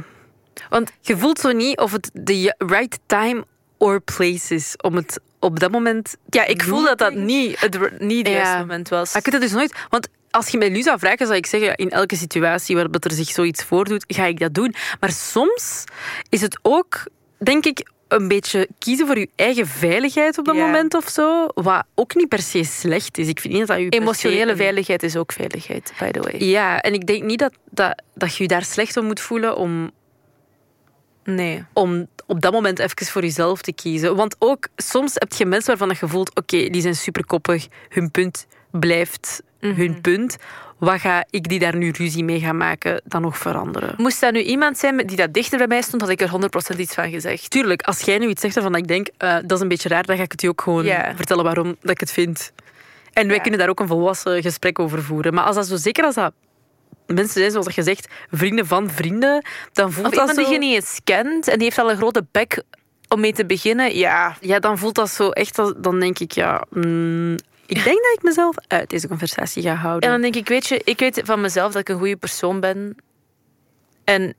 Want 0.69 0.93
je 1.01 1.17
voelt 1.17 1.39
zo 1.39 1.53
niet 1.53 1.79
of 1.79 1.93
het 1.93 2.11
de 2.12 2.55
right 2.59 2.99
time 3.06 3.44
or 3.79 4.01
place 4.01 4.55
is 4.55 4.75
om 4.77 4.94
het 4.97 5.21
op 5.39 5.61
dat 5.61 5.71
moment. 5.71 6.17
Ja, 6.29 6.44
ik 6.44 6.62
voel 6.62 6.83
dat 6.83 6.99
dat 6.99 7.15
niet 7.15 7.61
het 7.61 8.01
niet 8.01 8.27
het 8.27 8.37
Ja. 8.37 8.43
juiste 8.43 8.59
moment 8.59 8.89
was. 8.89 9.15
Ik 9.15 9.25
weet 9.25 9.33
het 9.35 9.43
dus 9.43 9.53
nooit. 9.53 9.75
Want 9.89 10.09
als 10.31 10.49
je 10.49 10.59
mij 10.59 10.69
nu 10.69 10.83
zou 10.83 10.99
vragen, 10.99 11.27
zou 11.27 11.39
ik 11.39 11.47
zeggen: 11.47 11.75
in 11.75 11.91
elke 11.91 12.17
situatie 12.17 12.75
waarop 12.75 13.05
er 13.05 13.13
zich 13.13 13.29
zoiets 13.29 13.65
voordoet, 13.65 14.05
ga 14.09 14.25
ik 14.25 14.39
dat 14.39 14.55
doen. 14.55 14.75
Maar 15.01 15.13
soms 15.13 15.85
is 16.29 16.41
het 16.41 16.58
ook, 16.63 17.05
denk 17.39 17.65
ik, 17.65 17.91
een 18.08 18.29
beetje 18.29 18.69
kiezen 18.79 19.06
voor 19.06 19.19
je 19.19 19.29
eigen 19.37 19.67
veiligheid 19.67 20.39
op 20.39 20.44
dat 20.44 20.55
Ja. 20.56 20.65
moment 20.67 20.94
of 20.94 21.08
zo. 21.08 21.47
Wat 21.55 21.85
ook 21.94 22.15
niet 22.15 22.29
per 22.29 22.43
se 22.43 22.65
slecht 22.65 23.19
is. 23.19 23.29
Ik 23.29 23.41
vind 23.41 23.55
niet 23.55 23.67
dat 23.67 23.77
dat 23.77 23.85
je 23.85 23.93
se 23.93 24.01
Emotionele 24.01 24.56
veiligheid 24.56 25.03
is 25.03 25.17
ook 25.17 25.32
veiligheid, 25.32 25.93
by 25.99 26.11
the 26.11 26.20
way. 26.20 26.49
Ja, 26.49 26.81
en 26.81 26.93
ik 26.94 27.06
denk 27.06 27.23
niet 27.23 27.39
dat, 27.39 27.53
dat, 27.70 28.03
dat 28.15 28.37
je 28.37 28.43
je 28.43 28.49
daar 28.49 28.65
slecht 28.65 28.97
om 28.97 29.05
moet 29.05 29.20
voelen 29.20 29.56
om, 29.56 29.91
Nee. 31.25 31.65
om 31.73 32.06
op 32.27 32.41
dat 32.41 32.53
moment 32.53 32.79
even 32.79 33.06
voor 33.06 33.23
jezelf 33.23 33.63
te 33.63 33.73
kiezen. 33.73 34.17
Want 34.17 34.37
ook 34.39 34.69
soms 34.77 35.13
heb 35.15 35.32
je 35.32 35.47
mensen 35.47 35.79
waarvan 35.79 35.97
je 36.01 36.08
voelt, 36.08 36.37
oké, 36.37 36.69
die 36.69 36.81
zijn 36.81 36.97
superkoppig, 36.97 37.67
hun 37.89 38.11
punt 38.11 38.47
blijft 38.70 39.43
hun 39.58 40.00
punt. 40.00 40.36
Wat 40.79 41.00
ga 41.00 41.24
ik 41.31 41.48
die 41.48 41.58
daar 41.58 41.77
nu 41.77 41.91
ruzie 41.91 42.24
mee 42.24 42.41
gaan 42.41 42.56
maken 42.56 43.00
dan 43.05 43.22
nog 43.22 43.38
veranderen? 43.38 43.94
Moest 43.96 44.20
dat 44.20 44.32
nu 44.32 44.41
iemand 44.43 44.79
zijn 44.79 44.96
die 44.96 45.17
dat 45.17 45.32
dichter 45.34 45.58
bij 45.58 45.67
mij 45.67 45.82
stond, 45.82 46.03
had 46.03 46.10
ik 46.10 46.20
er 46.20 46.31
100% 46.74 46.79
iets 46.79 46.94
van 46.94 47.10
gezegd. 47.10 47.50
Tuurlijk, 47.50 47.82
als 47.82 48.00
jij 48.00 48.19
nu 48.19 48.27
iets 48.29 48.41
zegt 48.41 48.55
waarvan 48.55 48.74
ik 48.74 48.86
denk, 48.88 49.08
eh, 49.17 49.34
dat 49.44 49.53
is 49.53 49.60
een 49.60 49.69
beetje 49.69 49.88
raar, 49.88 50.03
dan 50.05 50.17
ga 50.17 50.22
ik 50.22 50.32
het 50.32 50.41
je 50.43 50.48
ook 50.48 50.60
gewoon 50.60 50.84
vertellen 51.17 51.44
waarom 51.44 51.77
dat 51.81 51.91
ik 51.91 52.00
het 52.00 52.12
vind. 52.12 52.53
En 53.12 53.27
wij 53.27 53.36
Ja. 53.36 53.43
kunnen 53.43 53.60
daar 53.60 53.69
ook 53.69 53.81
een 53.81 53.86
volwassen 53.86 54.43
gesprek 54.43 54.79
over 54.79 55.03
voeren. 55.03 55.34
Maar 55.34 55.44
als 55.44 55.56
dat 55.56 55.67
zo, 55.67 55.77
zeker 55.77 56.05
als 56.05 56.15
dat 56.15 56.32
mensen 57.06 57.41
zijn, 57.41 57.50
zoals 57.50 57.74
je 57.74 57.82
zegt, 57.82 58.08
vrienden 58.31 58.67
van 58.67 58.91
vrienden, 58.91 59.44
dan 59.72 59.93
voelt 59.93 60.06
Of 60.06 60.12
dat 60.12 60.20
iemand 60.20 60.38
zo... 60.38 60.44
die 60.44 60.53
je 60.53 60.58
niet 60.58 60.74
eens 60.74 61.00
kent 61.05 61.48
en 61.48 61.55
die 61.55 61.65
heeft 61.65 61.79
al 61.79 61.91
een 61.91 61.96
grote 61.96 62.27
bek 62.32 62.62
om 63.08 63.20
mee 63.20 63.32
te 63.32 63.46
beginnen. 63.46 63.96
Ja, 63.96 64.36
Ja, 64.41 64.58
dan 64.58 64.79
voelt 64.79 64.94
dat 64.94 65.10
zo 65.10 65.31
echt, 65.31 65.56
dan 65.82 66.00
denk 66.00 66.19
ik, 66.19 66.32
ja, 66.32 66.65
mm, 66.70 67.36
ik 67.69 67.84
denk 67.84 68.03
dat 68.03 68.13
ik 68.15 68.22
mezelf 68.22 68.56
uit 68.67 68.91
deze 68.91 69.08
conversatie 69.08 69.63
ga 69.63 69.75
houden. 69.75 70.03
En 70.03 70.10
dan 70.10 70.20
denk 70.20 70.37
ik, 70.37 70.48
weet 70.48 70.67
je, 70.67 70.81
ik 70.84 70.98
weet 70.98 71.20
van 71.25 71.41
mezelf 71.41 71.72
dat 71.72 71.81
ik 71.81 71.89
een 71.89 71.98
goede 71.98 72.17
persoon 72.17 72.60
ben. 72.60 72.96
En 74.05 74.34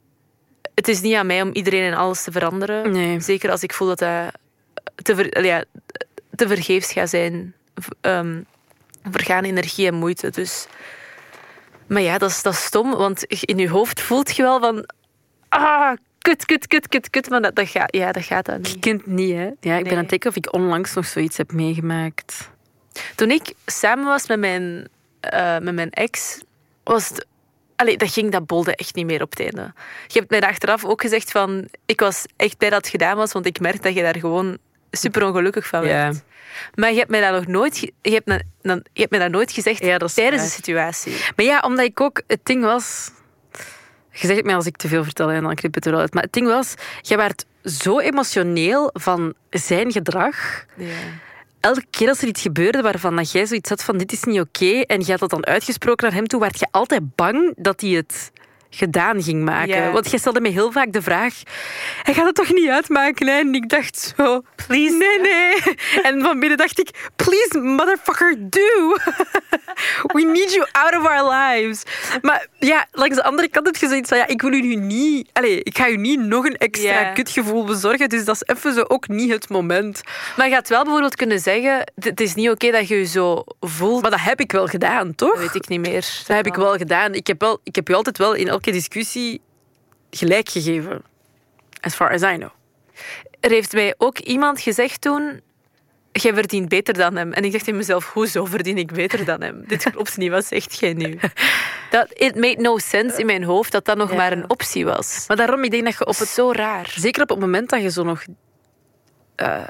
het 0.75 0.88
is 0.88 1.01
niet 1.01 1.15
aan 1.15 1.25
mij 1.25 1.41
om 1.41 1.50
iedereen 1.53 1.91
en 1.91 1.98
alles 1.98 2.24
te 2.24 2.31
veranderen. 2.31 2.91
Nee. 2.91 3.19
Zeker 3.19 3.51
als 3.51 3.63
ik 3.63 3.74
voel 3.74 3.88
dat 3.88 4.00
dat 4.00 4.31
te, 4.95 5.15
ver, 5.15 5.45
ja, 5.45 5.63
te 6.36 6.48
vergeefs 6.48 6.91
gaat 6.91 7.09
zijn. 7.09 7.53
Ehm, 8.01 8.41
vergaan 9.12 9.43
energie 9.43 9.88
en 9.88 9.93
moeite. 9.95 10.29
Dus 10.29 10.67
Maar 11.88 12.01
ja, 12.01 12.17
dat 12.17 12.29
is, 12.29 12.41
dat 12.41 12.53
is 12.53 12.63
stom, 12.63 12.95
want 12.95 13.24
in 13.24 13.57
je 13.57 13.69
hoofd 13.69 14.01
voelt 14.01 14.36
je 14.36 14.41
wel 14.41 14.59
van... 14.59 14.89
Ah, 15.50 15.91
kut, 16.19 16.45
kut, 16.45 16.67
kut, 16.67 16.88
kut, 16.88 17.09
kut. 17.09 17.29
Maar 17.29 17.41
dat, 17.41 17.55
dat, 17.55 17.69
gaat, 17.69 17.95
ja, 17.95 18.12
dat 18.12 18.24
gaat 18.24 18.45
dan 18.45 18.59
Je 18.62 18.69
niet. 18.69 18.79
kunt 18.79 19.05
niet, 19.05 19.33
hè? 19.36 19.50
Ja, 19.59 19.77
ik 19.77 19.83
ben 19.83 19.93
aan 19.93 20.00
het 20.00 20.09
denken 20.09 20.29
of 20.29 20.36
ik 20.36 20.53
onlangs 20.53 20.93
nog 20.93 21.05
zoiets 21.05 21.38
heb 21.38 21.51
meegemaakt. 21.51 22.50
Toen 23.15 23.31
ik 23.31 23.53
samen 23.65 24.05
was 24.05 24.27
met 24.27 24.39
mijn, 24.39 24.88
eh, 25.19 25.58
met 25.60 25.74
mijn 25.74 25.89
ex, 25.91 26.41
was 26.84 27.10
het... 27.10 27.25
Allee, 27.75 27.98
dat 27.98 28.12
ging, 28.12 28.31
dat 28.31 28.46
bolde 28.46 28.75
echt 28.75 28.96
niet 28.96 29.05
meer 29.05 29.22
op 29.22 29.29
het 29.29 29.39
einde. 29.39 29.74
Je 30.08 30.19
hebt 30.19 30.29
mij 30.31 30.41
achteraf 30.41 30.86
ook 30.86 31.01
gezegd 31.01 31.31
van... 31.31 31.67
Ik 31.86 32.00
was 32.00 32.25
echt 32.36 32.58
blij 32.58 32.69
dat 32.69 32.81
het 32.81 32.89
gedaan 32.89 33.15
was, 33.17 33.31
want 33.31 33.46
ik 33.46 33.60
merk 33.60 33.84
dat 33.84 33.93
je 33.96 34.01
daar 34.01 34.17
gewoon 34.17 34.58
super 34.91 35.25
ongelukkig 35.27 35.67
van 35.67 35.81
Ja. 35.86 35.88
werd. 35.88 36.24
Maar 36.75 36.91
je 36.91 36.98
hebt 36.98 37.10
mij 37.10 37.22
dat 37.22 37.31
nog 37.31 37.48
nooit... 37.48 37.79
Je 38.01 38.12
hebt, 38.12 38.25
me, 38.25 38.43
je 38.93 39.00
hebt 39.00 39.12
mij 39.12 39.19
dat 39.19 39.31
nooit 39.31 39.51
gezegd 39.51 39.84
Ja, 39.84 39.98
dat 39.98 40.13
tijdens 40.13 40.43
de 40.43 40.50
situatie. 40.50 41.13
Maar 41.36 41.46
ja, 41.46 41.60
omdat 41.60 41.86
ik 41.86 42.01
ook... 42.01 42.22
Het 42.27 42.39
ding 42.43 42.63
was... 42.63 43.12
Je 44.12 44.25
zegt 44.25 44.38
het 44.38 44.46
mij 44.46 44.55
als 44.55 44.65
ik 44.65 44.77
te 44.77 44.88
veel 44.88 45.03
vertel 45.03 45.29
en 45.31 45.43
dan 45.43 45.55
knip 45.55 45.74
het 45.74 45.86
er 45.86 45.91
wel 45.91 46.00
uit. 46.01 46.13
Maar 46.13 46.24
het 46.24 46.34
ding 46.34 46.48
was, 46.48 46.74
jij 47.01 47.17
werd 47.17 47.46
zo 47.63 48.00
emotioneel 48.00 48.89
van 48.93 49.34
zijn 49.50 49.91
gedrag. 49.91 50.65
Ja. 50.75 50.86
Elke 51.59 51.85
keer 51.89 52.07
als 52.07 52.21
er 52.21 52.27
iets 52.27 52.41
gebeurde 52.41 52.81
waarvan 52.81 53.15
dat 53.15 53.31
jij 53.31 53.45
zoiets 53.45 53.69
had 53.69 53.83
van 53.83 53.97
dit 53.97 54.11
is 54.11 54.23
niet 54.23 54.39
oké 54.39 54.79
en 54.81 54.99
je 54.99 55.11
had 55.11 55.19
dat 55.19 55.29
dan 55.29 55.45
uitgesproken 55.45 56.07
naar 56.07 56.15
hem 56.15 56.27
toe, 56.27 56.39
werd 56.39 56.59
je 56.59 56.67
altijd 56.71 57.15
bang 57.15 57.53
dat 57.57 57.81
hij 57.81 57.89
het 57.89 58.31
gedaan 58.69 59.23
ging 59.23 59.43
maken. 59.43 59.91
Want 59.91 60.09
jij 60.09 60.19
stelde 60.19 60.41
mij 60.41 60.51
heel 60.51 60.71
vaak 60.71 60.91
de 60.91 61.01
vraag, 61.01 61.33
hij 62.03 62.13
gaat 62.13 62.25
het 62.25 62.35
toch 62.35 62.53
niet 62.53 62.69
uitmaken? 62.69 63.27
Hè? 63.27 63.39
En 63.39 63.53
ik 63.53 63.69
dacht 63.69 64.13
zo, 64.17 64.41
please, 64.67 64.95
nee, 64.95 65.19
nee. 65.19 65.75
En 66.03 66.21
van 66.21 66.39
binnen 66.39 66.57
dacht 66.57 66.79
ik, 66.79 67.09
please, 67.15 67.59
motherfucker, 67.59 68.35
do. 68.39 68.95
We 70.13 70.21
need 70.23 70.53
you 70.53 70.67
out 70.71 70.95
of 70.95 71.05
our 71.07 71.31
lives. 71.31 71.83
Maar 72.21 72.47
ja, 72.59 72.88
langs 72.91 73.15
de 73.15 73.23
andere 73.23 73.47
kant 73.47 73.65
heb 73.65 73.75
je 73.75 73.88
zoiets 73.88 74.09
van, 74.09 74.17
ja, 74.17 74.27
ik 74.27 74.41
wil 74.41 74.53
u 74.53 74.61
nu 74.61 74.75
niet... 74.75 75.29
Allez, 75.33 75.59
ik 75.63 75.77
ga 75.77 75.89
u 75.89 75.97
niet 75.97 76.19
nog 76.19 76.45
een 76.45 76.57
extra 76.57 77.03
kutgevoel 77.03 77.63
bezorgen, 77.63 78.09
dus 78.09 78.25
dat 78.25 78.35
is 78.35 78.55
even 78.55 78.73
zo 78.73 78.83
ook 78.88 79.07
niet 79.07 79.31
het 79.31 79.49
moment. 79.49 80.01
Maar 80.38 80.47
je 80.47 80.53
gaat 80.53 80.69
wel 80.69 80.83
bijvoorbeeld 80.83 81.15
kunnen 81.15 81.39
zeggen... 81.39 81.91
Het 81.95 82.21
is 82.21 82.33
niet 82.33 82.49
oké 82.49 82.71
dat 82.71 82.88
je 82.88 82.97
je 82.97 83.05
zo 83.05 83.43
voelt. 83.59 84.01
Maar 84.01 84.11
dat 84.11 84.19
heb 84.19 84.39
ik 84.39 84.51
wel 84.51 84.67
gedaan, 84.67 85.15
toch? 85.15 85.33
Dat 85.33 85.39
weet 85.39 85.55
ik 85.55 85.67
niet 85.67 85.79
meer. 85.79 86.23
Dat 86.27 86.35
heb 86.35 86.47
ik 86.47 86.55
wel 86.55 86.77
gedaan. 86.77 87.13
Ik 87.13 87.27
heb, 87.27 87.41
wel, 87.41 87.59
ik 87.63 87.75
heb 87.75 87.89
u 87.89 87.93
altijd 87.93 88.17
wel 88.17 88.33
in 88.33 88.51
elke 88.59 88.71
discussie 88.71 89.41
gelijk 90.09 90.49
gegeven. 90.49 91.01
As 91.81 91.95
far 91.95 92.11
as 92.11 92.21
I 92.21 92.35
know. 92.35 92.49
Er 93.39 93.49
heeft 93.49 93.73
mij 93.73 93.95
ook 93.97 94.19
iemand 94.19 94.61
gezegd 94.61 95.01
toen... 95.01 95.41
Jij 96.11 96.33
verdient 96.33 96.69
beter 96.69 96.93
dan 96.93 97.15
hem. 97.15 97.33
En 97.33 97.43
ik 97.43 97.51
dacht 97.51 97.67
in 97.67 97.75
mezelf, 97.75 98.13
hoezo 98.13 98.45
verdien 98.45 98.77
ik 98.77 98.91
beter 98.91 99.25
dan 99.25 99.41
hem? 99.41 99.63
Dit 99.67 99.89
klopt 99.91 100.17
niet, 100.17 100.31
wat 100.31 100.45
zegt 100.45 100.79
jij 100.79 100.93
nu? 100.93 101.19
Dat, 101.91 102.07
it 102.13 102.35
made 102.35 102.61
no 102.61 102.77
sense 102.77 103.19
in 103.19 103.25
mijn 103.25 103.43
hoofd 103.43 103.71
dat 103.71 103.85
dat 103.85 103.97
nog 103.97 104.09
Ja. 104.09 104.15
maar 104.15 104.31
een 104.31 104.49
optie 104.49 104.85
was. 104.85 105.23
Maar 105.27 105.37
daarom, 105.37 105.63
ik 105.63 105.71
denk 105.71 105.83
dat 105.83 105.97
je 105.97 106.05
op 106.05 106.17
het 106.17 106.27
zo 106.27 106.51
raar. 106.51 106.93
Zeker 106.95 107.21
op 107.21 107.29
het 107.29 107.39
moment 107.39 107.69
dat 107.69 107.81
je 107.81 107.91
zo 107.91 108.03
nog... 108.03 108.23
eh, 109.35 109.67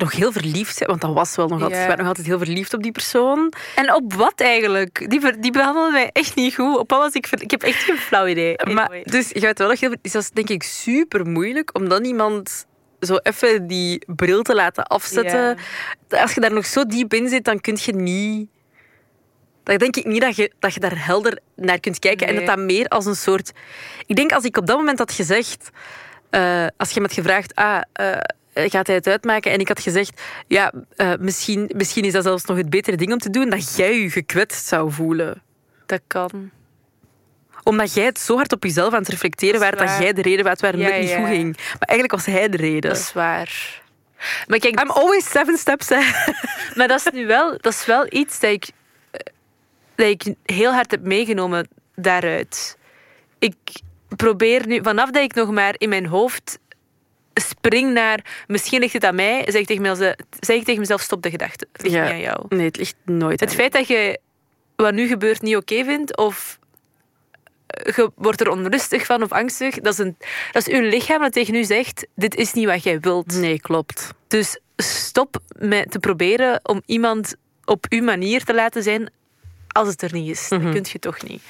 nog 0.00 0.12
heel 0.12 0.32
verliefd 0.32 0.86
want 0.86 1.00
dat 1.00 1.12
was 1.12 1.36
wel 1.36 1.48
nog 1.48 1.62
altijd... 1.62 1.88
Ja. 1.88 1.94
Nog 1.94 2.06
altijd 2.06 2.26
heel 2.26 2.38
verliefd 2.38 2.74
op 2.74 2.82
die 2.82 2.92
persoon. 2.92 3.52
En 3.74 3.94
op 3.94 4.12
wat 4.12 4.40
eigenlijk? 4.40 5.10
Die, 5.10 5.38
die 5.38 5.52
behandelde 5.52 5.92
mij 5.92 6.10
echt 6.12 6.34
niet 6.34 6.54
goed. 6.54 6.78
Op 6.78 6.90
wat 6.90 6.98
was 6.98 7.12
ik... 7.12 7.28
Ik 7.30 7.50
heb 7.50 7.62
echt 7.62 7.82
geen 7.82 7.96
flauw 7.96 8.26
idee. 8.26 8.56
Maar, 8.74 9.00
dus 9.02 9.28
je 9.28 9.40
weet 9.40 9.58
wel 9.58 9.68
nog 9.68 9.80
heel... 9.80 9.94
Dus 10.02 10.12
dat 10.12 10.22
is 10.22 10.30
denk 10.30 10.48
ik 10.48 10.62
super 10.62 11.26
moeilijk 11.26 11.70
om 11.76 11.88
dan 11.88 12.04
iemand 12.04 12.66
zo 13.00 13.16
even 13.16 13.66
die 13.66 14.02
bril 14.06 14.42
te 14.42 14.54
laten 14.54 14.84
afzetten. 14.84 15.56
Als 16.08 16.34
je 16.34 16.40
daar 16.40 16.52
nog 16.52 16.66
zo 16.66 16.86
diep 16.86 17.14
in 17.14 17.28
zit, 17.28 17.44
dan 17.44 17.60
kun 17.60 17.76
je 17.80 17.94
niet... 17.94 18.48
Dan 19.62 19.76
denk 19.76 19.96
ik 19.96 20.04
niet 20.04 20.20
dat 20.20 20.36
je, 20.36 20.52
dat 20.58 20.74
je 20.74 20.80
daar 20.80 21.06
helder 21.06 21.38
naar 21.56 21.80
kunt 21.80 21.98
kijken. 21.98 22.26
En 22.26 22.34
dat 22.34 22.46
dat 22.46 22.58
meer 22.58 22.88
als 22.88 23.06
een 23.06 23.16
soort... 23.16 23.52
Ik 24.06 24.16
denk 24.16 24.32
als 24.32 24.44
ik 24.44 24.56
op 24.56 24.66
dat 24.66 24.76
moment 24.76 24.98
had 24.98 25.12
gezegd... 25.12 25.70
eh, 26.30 26.66
als 26.76 26.90
je 26.90 27.00
me 27.00 27.06
had 27.06 27.14
gevraagd... 27.14 27.54
Ah, 27.54 27.80
eh, 27.92 28.16
gaat 28.66 28.86
hij 28.86 28.96
het 28.96 29.06
uitmaken? 29.06 29.52
En 29.52 29.58
ik 29.58 29.68
had 29.68 29.80
gezegd... 29.80 30.22
Ja, 30.46 30.72
eh, 30.96 31.12
misschien, 31.18 31.70
misschien 31.76 32.04
is 32.04 32.12
dat 32.12 32.22
zelfs 32.24 32.44
nog 32.44 32.56
het 32.56 32.70
betere 32.70 32.96
ding 32.96 33.12
om 33.12 33.18
te 33.18 33.30
doen. 33.30 33.50
Dat 33.50 33.76
jij 33.76 34.00
je 34.00 34.10
gekwetst 34.10 34.66
zou 34.66 34.92
voelen. 34.92 35.42
Dat 35.86 36.00
kan. 36.06 36.50
Omdat 37.62 37.94
jij 37.94 38.04
het 38.04 38.18
zo 38.18 38.36
hard 38.36 38.52
op 38.52 38.64
jezelf 38.64 38.92
aan 38.92 38.98
het 38.98 39.08
reflecteren 39.08 39.60
Dat 39.60 39.62
werd... 39.62 39.78
dat 39.78 39.98
jij 39.98 40.12
de 40.12 40.22
reden 40.22 40.44
was 40.44 40.60
waarom 40.60 40.80
Ja, 40.80 40.90
het 40.90 41.00
niet 41.00 41.08
ja. 41.08 41.18
goed 41.18 41.28
ging. 41.28 41.56
Maar 41.56 41.88
eigenlijk 41.88 42.12
was 42.12 42.26
hij 42.26 42.48
de 42.48 42.56
reden. 42.56 42.90
Dat 42.90 42.98
is 42.98 43.12
waar. 43.12 43.82
Maar 44.46 44.58
kijk, 44.58 44.80
I'm 44.80 44.90
always 44.90 45.30
seven 45.30 45.56
steps 45.56 45.90
ahead. 45.90 46.34
Maar 46.76 46.88
dat 46.88 47.06
is 47.06 47.12
nu 47.12 47.26
wel, 47.26 47.58
dat 47.60 47.72
is 47.72 47.86
wel 47.86 48.06
iets 48.10 48.40
dat 48.40 48.50
ik, 48.50 48.68
eh, 49.10 49.20
dat 49.94 50.06
ik 50.06 50.34
heel 50.44 50.72
hard 50.72 50.90
heb 50.90 51.02
meegenomen 51.02 51.68
daaruit. 51.94 52.76
Ik 53.38 53.54
probeer 54.16 54.66
nu, 54.66 54.80
vanaf 54.82 55.10
dat 55.10 55.22
ik 55.22 55.34
nog 55.34 55.50
maar 55.50 55.74
in 55.78 55.88
mijn 55.88 56.06
hoofd 56.06 56.58
spring 57.40 57.92
naar 57.92 58.44
misschien 58.46 58.80
ligt 58.80 58.92
het 58.92 59.04
aan 59.04 59.14
mij, 59.14 59.42
zeg 59.46 59.60
ik 59.60 59.66
tegen 59.66 59.82
mezelf, 59.82 60.14
zeg 60.40 60.56
ik 60.56 60.64
tegen 60.64 60.80
mezelf 60.80 61.00
stop 61.00 61.22
de 61.22 61.30
gedachte. 61.30 61.66
Het 61.72 61.82
ligt 61.82 61.94
Ja. 61.94 62.02
niet 62.02 62.12
aan 62.12 62.20
jou. 62.20 62.46
Nee, 62.48 62.66
het 62.66 62.76
ligt 62.76 62.94
nooit 63.04 63.40
Het 63.40 63.48
aan 63.48 63.54
feit 63.54 63.72
dat 63.72 63.86
je 63.88 64.18
wat 64.76 64.92
nu 64.94 65.06
gebeurt 65.08 65.42
niet 65.42 65.56
oké 65.56 65.84
vindt 65.84 66.16
of 66.16 66.58
je 67.68 68.10
wordt 68.14 68.40
er 68.40 68.50
onrustig 68.50 69.06
van 69.06 69.22
of 69.22 69.32
angstig, 69.32 69.74
dat 69.74 69.92
is, 69.92 69.98
een, 69.98 70.16
dat 70.52 70.66
is 70.68 70.74
uw 70.74 70.80
lichaam 70.80 71.20
dat 71.20 71.32
tegen 71.32 71.54
u 71.54 71.64
zegt, 71.64 72.06
dit 72.14 72.34
is 72.34 72.52
niet 72.52 72.66
wat 72.66 72.82
jij 72.82 73.00
wilt. 73.00 73.34
Nee, 73.40 73.60
klopt. 73.60 74.10
Dus 74.28 74.60
stop 74.76 75.38
met 75.58 75.90
te 75.90 75.98
proberen 75.98 76.60
om 76.62 76.82
iemand 76.86 77.34
op 77.64 77.86
uw 77.88 78.02
manier 78.02 78.44
te 78.44 78.54
laten 78.54 78.82
zijn 78.82 79.10
als 79.68 79.88
het 79.88 80.02
er 80.02 80.12
niet 80.12 80.28
is. 80.30 80.48
Mhm. 80.48 80.62
Dat 80.62 80.72
kun 80.72 80.84
je 80.92 80.98
toch 80.98 81.22
niet. 81.22 81.42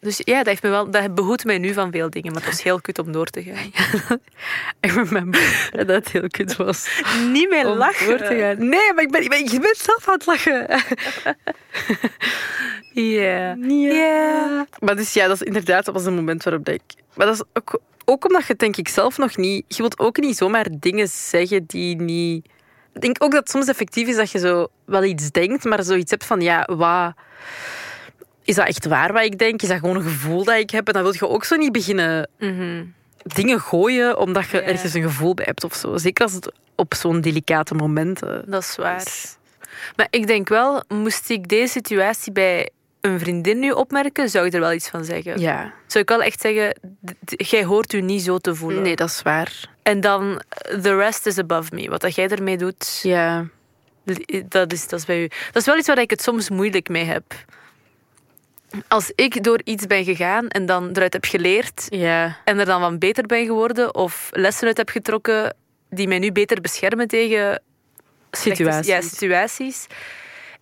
Dus 0.00 0.20
ja, 0.24 0.36
dat, 0.36 0.46
heeft 0.46 0.62
me 0.62 0.68
wel, 0.70 0.90
dat 0.90 1.14
behoedt 1.14 1.44
mij 1.44 1.58
nu 1.58 1.72
van 1.72 1.90
veel 1.90 2.10
dingen, 2.10 2.32
maar 2.32 2.42
het 2.42 2.50
was 2.50 2.62
heel 2.62 2.80
kut 2.80 2.98
om 2.98 3.12
door 3.12 3.26
te 3.26 3.42
gaan. 3.42 4.18
Ik 4.80 4.90
remember 4.90 5.70
dat 5.70 5.86
het 5.86 6.10
heel 6.10 6.28
kut 6.28 6.56
was. 6.56 7.02
Niet 7.32 7.48
meer 7.48 7.66
om 7.66 7.78
door 7.78 8.18
te 8.18 8.36
gaan. 8.38 8.68
Nee, 8.68 8.92
maar 8.94 9.04
ik 9.04 9.10
ben, 9.10 9.22
ik 9.22 9.74
zelf 9.76 10.08
aan 10.08 10.14
het 10.14 10.26
lachen. 10.26 10.66
Ja. 12.92 13.56
Ja. 13.68 14.66
Maar 14.78 14.96
dus 14.96 15.12
ja, 15.12 15.26
dat 15.26 15.40
is 15.40 15.46
inderdaad 15.46 15.84
dat 15.84 15.94
was 15.94 16.04
een 16.04 16.14
moment 16.14 16.42
waarop 16.42 16.68
ik... 16.68 16.82
Maar 17.14 17.26
dat 17.26 17.34
is 17.34 17.42
ook, 17.52 17.80
ook 18.04 18.24
omdat 18.24 18.46
je 18.46 18.56
denk 18.56 18.76
ik 18.76 18.88
zelf 18.88 19.18
nog 19.18 19.36
niet... 19.36 19.64
Je 19.68 19.76
wilt 19.76 19.98
ook 19.98 20.18
niet 20.18 20.36
zomaar 20.36 20.66
dingen 20.70 21.08
zeggen 21.08 21.64
die 21.66 21.96
niet... 21.96 22.48
Ik 22.94 23.00
denk 23.00 23.22
ook 23.22 23.30
dat 23.30 23.40
het 23.40 23.50
soms 23.50 23.66
effectief 23.66 24.08
is 24.08 24.16
dat 24.16 24.30
je 24.30 24.38
zo 24.38 24.66
wel 24.84 25.04
iets 25.04 25.30
denkt, 25.30 25.64
maar 25.64 25.82
zoiets 25.82 26.10
hebt 26.10 26.24
van, 26.24 26.40
ja, 26.40 26.68
wat... 26.76 27.14
Is 28.44 28.54
dat 28.54 28.66
echt 28.66 28.86
waar 28.86 29.12
wat 29.12 29.22
ik 29.22 29.38
denk? 29.38 29.62
Is 29.62 29.68
dat 29.68 29.78
gewoon 29.78 29.96
een 29.96 30.02
gevoel 30.02 30.44
dat 30.44 30.56
ik 30.56 30.70
heb? 30.70 30.86
En 30.86 30.92
dan 30.92 31.02
wil 31.02 31.12
je 31.12 31.28
ook 31.28 31.44
zo 31.44 31.56
niet 31.56 31.72
beginnen 31.72 32.28
Mhm. 32.38 32.84
dingen 33.22 33.60
gooien 33.60 34.18
omdat 34.18 34.48
je 34.48 34.56
Ja. 34.56 34.62
ergens 34.62 34.94
een 34.94 35.02
gevoel 35.02 35.34
bij 35.34 35.44
hebt 35.44 35.64
of 35.64 35.74
zo. 35.74 35.96
Zeker 35.96 36.24
als 36.24 36.32
het 36.34 36.52
op 36.74 36.94
zo'n 36.94 37.20
delicate 37.20 37.74
momenten... 37.74 38.42
Dat 38.46 38.62
is 38.62 38.76
waar. 38.76 39.04
Maar 39.96 40.06
ik 40.10 40.26
denk 40.26 40.48
wel, 40.48 40.82
moest 40.88 41.30
ik 41.30 41.48
deze 41.48 41.72
situatie 41.72 42.32
bij 42.32 42.70
een 43.00 43.18
vriendin 43.18 43.58
nu 43.58 43.70
opmerken, 43.70 44.28
zou 44.28 44.46
ik 44.46 44.52
er 44.54 44.60
wel 44.60 44.72
iets 44.72 44.88
van 44.88 45.04
zeggen. 45.04 45.40
Ja. 45.40 45.72
Zou 45.86 46.02
ik 46.04 46.08
wel 46.10 46.22
echt 46.22 46.40
zeggen, 46.40 46.78
jij 47.26 47.64
hoort 47.64 47.92
u 47.92 48.00
niet 48.00 48.22
zo 48.22 48.38
te 48.38 48.54
voelen. 48.54 48.82
Nee, 48.82 48.96
dat 48.96 49.08
is 49.08 49.22
waar. 49.22 49.68
En 49.82 50.00
dan, 50.00 50.40
the 50.82 50.96
rest 50.96 51.26
is 51.26 51.38
above 51.38 51.74
me. 51.74 51.88
Wat 51.90 52.00
dat 52.00 52.14
jij 52.14 52.28
ermee 52.28 52.56
doet, 52.56 53.00
Ja. 53.02 53.46
dat 54.48 54.72
is, 54.72 54.88
dat 54.88 54.98
is 54.98 55.04
bij 55.04 55.22
u. 55.22 55.28
Dat 55.28 55.56
is 55.62 55.66
wel 55.66 55.76
iets 55.78 55.86
waar 55.86 55.98
ik 56.00 56.10
het 56.10 56.22
soms 56.22 56.50
moeilijk 56.50 56.88
mee 56.88 57.04
heb. 57.04 57.24
Als 58.88 59.12
ik 59.14 59.42
door 59.44 59.60
iets 59.64 59.86
ben 59.86 60.04
gegaan 60.04 60.48
en 60.48 60.66
dan 60.66 60.88
eruit 60.92 61.12
heb 61.12 61.24
geleerd 61.24 61.86
Ja. 61.88 62.36
en 62.44 62.58
er 62.58 62.64
dan 62.66 62.80
van 62.80 62.98
beter 62.98 63.26
ben 63.26 63.44
geworden 63.46 63.94
of 63.94 64.28
lessen 64.32 64.66
uit 64.66 64.76
heb 64.76 64.88
getrokken 64.88 65.56
die 65.90 66.08
mij 66.08 66.18
nu 66.18 66.32
beter 66.32 66.60
beschermen 66.60 67.08
tegen 67.08 67.62
Situaties. 68.30 68.86
Ja, 68.86 69.00
situaties. 69.00 69.86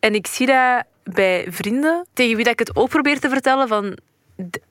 En 0.00 0.14
ik 0.14 0.26
zie 0.26 0.46
dat 0.46 0.84
bij 1.04 1.46
vrienden 1.50 2.06
tegen 2.12 2.34
wie 2.36 2.44
dat 2.44 2.52
ik 2.52 2.58
het 2.58 2.76
ook 2.76 2.88
probeer 2.88 3.20
te 3.20 3.28
vertellen 3.28 3.68
van 3.68 3.98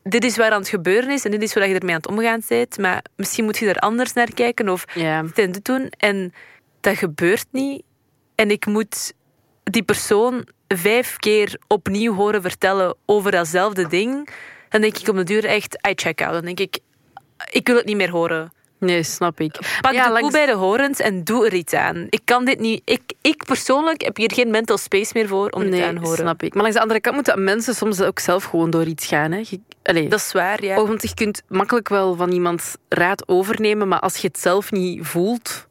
dit 0.04 0.24
is 0.24 0.38
waar 0.38 0.52
aan 0.52 0.60
het 0.60 0.70
gebeuren 0.70 1.10
is 1.10 1.26
en 1.26 1.32
dit 1.32 1.42
is 1.42 1.54
hoe 1.54 1.62
dat 1.62 1.72
je 1.72 1.78
ermee 1.80 1.94
aan 1.96 2.02
het 2.02 2.10
omgaan 2.10 2.42
bent, 2.48 2.78
maar 2.78 3.04
misschien 3.16 3.46
moet 3.46 3.58
je 3.58 3.70
er 3.70 3.80
anders 3.80 4.14
naar 4.14 4.34
kijken 4.34 4.70
of 4.70 4.84
Ja. 4.94 5.24
dit 5.34 5.66
doen. 5.66 5.90
En 5.98 6.34
dat 6.82 6.98
gebeurt 6.98 7.46
niet. 7.52 7.84
En 8.36 8.52
ik 8.52 8.66
moet 8.66 9.14
die 9.64 9.84
persoon 9.84 10.48
vijf 10.68 11.18
keer 11.18 11.58
opnieuw 11.68 12.14
horen 12.14 12.42
vertellen 12.42 12.96
over 13.06 13.32
datzelfde 13.32 13.88
ding. 13.88 14.30
Dan 14.70 14.82
denk 14.82 14.98
ik 14.98 15.08
op 15.08 15.16
de 15.16 15.24
duur 15.24 15.46
echt, 15.46 15.78
I 15.90 15.92
check 15.96 16.22
out. 16.22 16.34
Dan 16.34 16.46
denk 16.46 16.60
ik, 16.60 16.80
ik 17.52 17.68
wil 17.68 17.76
het 17.76 17.86
niet 17.86 17.96
meer 17.98 18.10
horen. 18.12 18.52
Nee, 18.80 19.04
snap 19.04 19.40
ik. 19.40 19.60
Pak 19.82 19.94
ja, 19.94 20.04
de 20.04 20.08
langs- 20.12 20.22
koe 20.22 20.32
bij 20.32 20.46
de 20.46 20.54
horens 20.54 21.00
en 21.00 21.24
doe 21.24 21.46
er 21.46 21.54
iets 21.54 21.74
aan. 21.74 22.08
Ik 22.10 22.22
kan 22.26 22.46
dit 22.46 22.60
niet... 22.60 22.82
Ik, 22.86 23.02
ik 23.22 23.44
persoonlijk 23.46 24.02
heb 24.02 24.18
hier 24.18 24.32
geen 24.34 24.52
mental 24.52 24.78
space 24.78 25.12
meer 25.14 25.28
voor 25.28 25.50
om 25.50 25.62
dit 25.62 25.70
Nee, 25.70 25.84
aan 25.86 25.96
te 25.96 26.02
horen. 26.02 26.18
snap 26.18 26.44
ik. 26.44 26.54
Maar 26.54 26.62
langs 26.62 26.76
de 26.78 26.82
andere 26.82 27.02
kant 27.02 27.16
moeten 27.16 27.44
mensen 27.44 27.76
soms 27.76 28.02
ook 28.02 28.20
zelf 28.20 28.44
gewoon 28.44 28.70
door 28.70 28.84
iets 28.86 29.06
gaan. 29.06 29.32
Hè. 29.32 29.38
Je, 29.50 30.08
Dat 30.08 30.20
is 30.20 30.32
waar, 30.32 30.64
ja. 30.64 30.82
Oh, 30.82 30.88
want 30.88 31.02
je 31.02 31.14
kunt 31.14 31.42
makkelijk 31.48 31.90
wel 31.90 32.16
van 32.16 32.32
iemand 32.32 32.76
raad 32.90 33.28
overnemen, 33.28 33.88
maar 33.88 34.00
als 34.00 34.18
je 34.18 34.28
het 34.28 34.40
zelf 34.40 34.72
niet 34.72 35.06
voelt, 35.08 35.67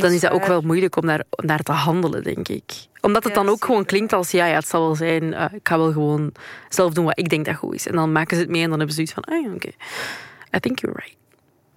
dan 0.00 0.12
is 0.12 0.20
dat 0.20 0.30
ook 0.30 0.46
wel 0.46 0.60
moeilijk 0.60 0.96
om 0.96 1.06
daar, 1.06 1.24
om 1.30 1.46
daar 1.46 1.62
te 1.62 1.72
handelen, 1.72 2.22
denk 2.22 2.48
ik. 2.48 2.72
Omdat 3.00 3.24
het 3.24 3.34
dan 3.34 3.48
ook 3.48 3.64
gewoon 3.64 3.84
klinkt 3.84 4.12
als, 4.12 4.30
ja, 4.30 4.46
ja, 4.46 4.54
het 4.54 4.68
zal 4.68 4.80
wel 4.80 4.94
zijn, 4.94 5.34
eh, 5.34 5.44
ik 5.52 5.68
ga 5.68 5.78
wel 5.78 5.92
gewoon 5.92 6.32
zelf 6.68 6.92
doen 6.92 7.04
wat 7.04 7.18
ik 7.18 7.28
denk 7.28 7.44
dat 7.44 7.56
goed 7.56 7.74
is. 7.74 7.86
En 7.86 7.94
dan 7.94 8.12
maken 8.12 8.36
ze 8.36 8.42
het 8.42 8.50
mee 8.50 8.62
en 8.62 8.68
dan 8.68 8.78
hebben 8.78 8.96
ze 8.96 9.06
zoiets 9.06 9.12
van, 9.12 9.24
ah 9.24 9.44
ja, 9.44 9.54
oké, 9.54 9.70
I 10.56 10.60
think 10.60 10.78
you're 10.78 11.00
right. 11.00 11.18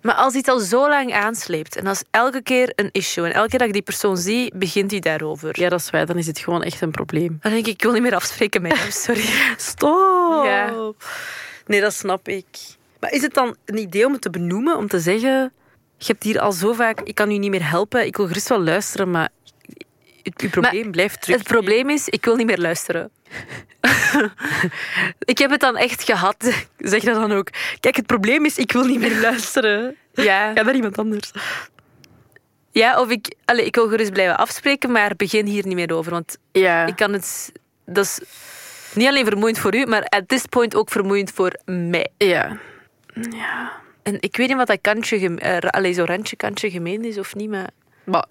Maar 0.02 0.16
als 0.16 0.34
iets 0.34 0.50
al 0.50 0.60
zo 0.60 0.90
lang 0.90 1.14
aansleept 1.14 1.76
en 1.76 1.88
als 1.88 2.04
elke 2.12 2.42
keer 2.42 2.74
een 2.76 2.90
issue 2.92 3.26
en 3.26 3.34
elke 3.34 3.50
keer 3.50 3.60
dat 3.60 3.68
ik 3.68 3.74
die 3.74 3.82
persoon 3.84 4.18
zie, 4.18 4.52
begint 4.56 4.92
hij 4.92 5.00
daarover. 5.00 5.60
Ja, 5.60 5.70
dat 5.70 5.80
is 5.80 5.90
waar, 5.90 6.06
dan 6.06 6.18
is 6.18 6.28
het 6.28 6.40
gewoon 6.40 6.64
echt 6.64 6.82
een 6.82 6.92
probleem. 6.92 7.38
Dan 7.42 7.52
denk 7.52 7.66
ik, 7.66 7.74
ik 7.74 7.82
wil 7.82 7.92
niet 7.92 8.02
meer 8.02 8.16
afspreken 8.16 8.62
met 8.62 8.78
hem, 8.78 8.92
sorry. 8.92 9.24
Stop! 9.58 10.46
Ja. 10.46 10.74
Nee, 11.66 11.82
dat 11.82 11.94
snap 11.94 12.28
ik. 12.28 12.46
Maar 13.00 13.12
is 13.12 13.22
het 13.22 13.34
dan 13.34 13.56
een 13.66 13.78
idee 13.78 14.06
om 14.06 14.12
het 14.12 14.22
te 14.22 14.30
benoemen, 14.30 14.78
om 14.78 14.88
te 14.88 15.00
zeggen, 15.00 15.54
je 15.98 16.06
hebt 16.12 16.24
hier 16.24 16.40
al 16.40 16.52
zo 16.52 16.74
vaak, 16.74 17.02
ik 17.02 17.16
kan 17.16 17.32
u 17.32 17.38
niet 17.38 17.50
meer 17.50 17.70
helpen, 17.70 18.06
ik 18.06 18.18
wil 18.18 18.28
gerust 18.28 18.50
wel 18.50 18.64
luisteren, 18.64 19.12
maar 19.12 19.30
het, 20.24 20.42
uw 20.42 20.50
probleem 20.50 20.92
blijft 20.92 21.22
terug. 21.22 21.38
Het 21.38 21.48
probleem 21.48 21.90
is, 21.90 22.10
ik 22.10 22.26
wil 22.26 22.36
niet 22.36 22.46
meer 22.46 22.58
luisteren. 22.60 23.12
ik 25.20 25.38
heb 25.38 25.50
het 25.52 25.60
dan 25.60 25.78
echt 25.78 26.04
gehad. 26.04 26.66
Zeg 26.78 27.04
dat 27.04 27.16
dan 27.16 27.32
ook. 27.32 27.48
Kijk, 27.80 27.96
het 27.96 28.06
probleem 28.06 28.46
is, 28.46 28.58
ik 28.58 28.72
wil 28.72 28.86
niet 28.86 29.00
meer 29.00 29.20
luisteren. 29.20 29.96
Ja, 30.14 30.54
Ga 30.54 30.62
naar 30.62 30.76
iemand 30.76 30.98
anders. 30.98 31.32
ja 32.72 33.00
of 33.02 33.10
ik, 33.10 33.34
allez, 33.46 33.66
ik 33.66 33.76
wil 33.76 33.88
gerust 33.88 34.12
blijven 34.14 34.38
afspreken, 34.38 34.92
maar 34.92 35.16
begin 35.16 35.46
hier 35.46 35.66
niet 35.66 35.76
meer 35.76 35.94
over. 35.94 36.12
Want 36.12 36.38
Ja. 36.52 36.86
ik 36.86 36.96
kan 36.96 37.14
het... 37.14 37.52
Dat 37.86 38.06
is 38.06 38.20
niet 38.94 39.08
alleen 39.08 39.26
vermoeiend 39.26 39.60
voor 39.60 39.76
u, 39.76 39.86
maar 39.86 40.04
at 40.04 40.28
this 40.28 40.46
point 40.46 40.76
ook 40.76 40.90
vermoeiend 40.92 41.32
voor 41.32 41.60
mij. 41.66 42.10
Ja. 42.18 42.58
En 44.04 44.18
ik 44.20 44.38
weet 44.38 44.48
niet 44.48 44.58
wat 44.58 44.68
dat 44.68 44.82
kantje, 44.82 45.70
allez, 45.72 45.96
zo'n 45.96 46.06
randje 46.06 46.36
kantje 46.36 46.72
gemeen 46.72 47.06
is 47.06 47.18
of 47.18 47.36
niet, 47.36 47.50
maar... 47.50 47.70
Maar 48.04 48.26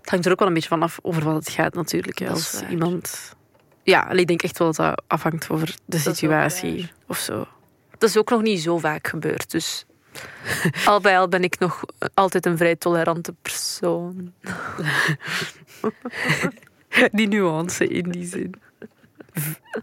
het 0.00 0.10
hangt 0.10 0.26
er 0.26 0.32
ook 0.32 0.38
wel 0.38 0.48
een 0.48 0.54
beetje 0.54 0.68
vanaf 0.68 0.98
over 1.02 1.24
wat 1.24 1.34
het 1.34 1.48
gaat, 1.48 1.74
natuurlijk. 1.74 2.18
hè. 2.18 2.28
Als 2.28 2.62
iemand... 2.70 3.34
Ja, 3.82 4.10
ik 4.10 4.26
denk 4.26 4.42
echt 4.42 4.58
wel 4.58 4.72
dat 4.72 4.76
dat 4.76 5.02
afhangt 5.06 5.50
over 5.50 5.74
de 5.84 5.98
situatie 5.98 6.90
of 7.06 7.18
zo. 7.18 7.46
Dat 7.98 8.08
is 8.08 8.16
ook 8.16 8.30
nog 8.30 8.42
niet 8.42 8.60
zo 8.60 8.78
vaak 8.78 9.08
gebeurd, 9.08 9.50
dus... 9.50 9.86
Al 10.86 11.00
bij 11.00 11.18
al 11.18 11.28
ben 11.28 11.42
ik 11.42 11.58
nog 11.58 11.82
altijd 12.14 12.46
een 12.46 12.56
vrij 12.56 12.76
tolerante 12.76 13.34
persoon. 13.42 14.32
Die 17.12 17.28
nuance 17.28 17.88
in 17.88 18.10
die 18.10 18.26
zin. 18.26 18.54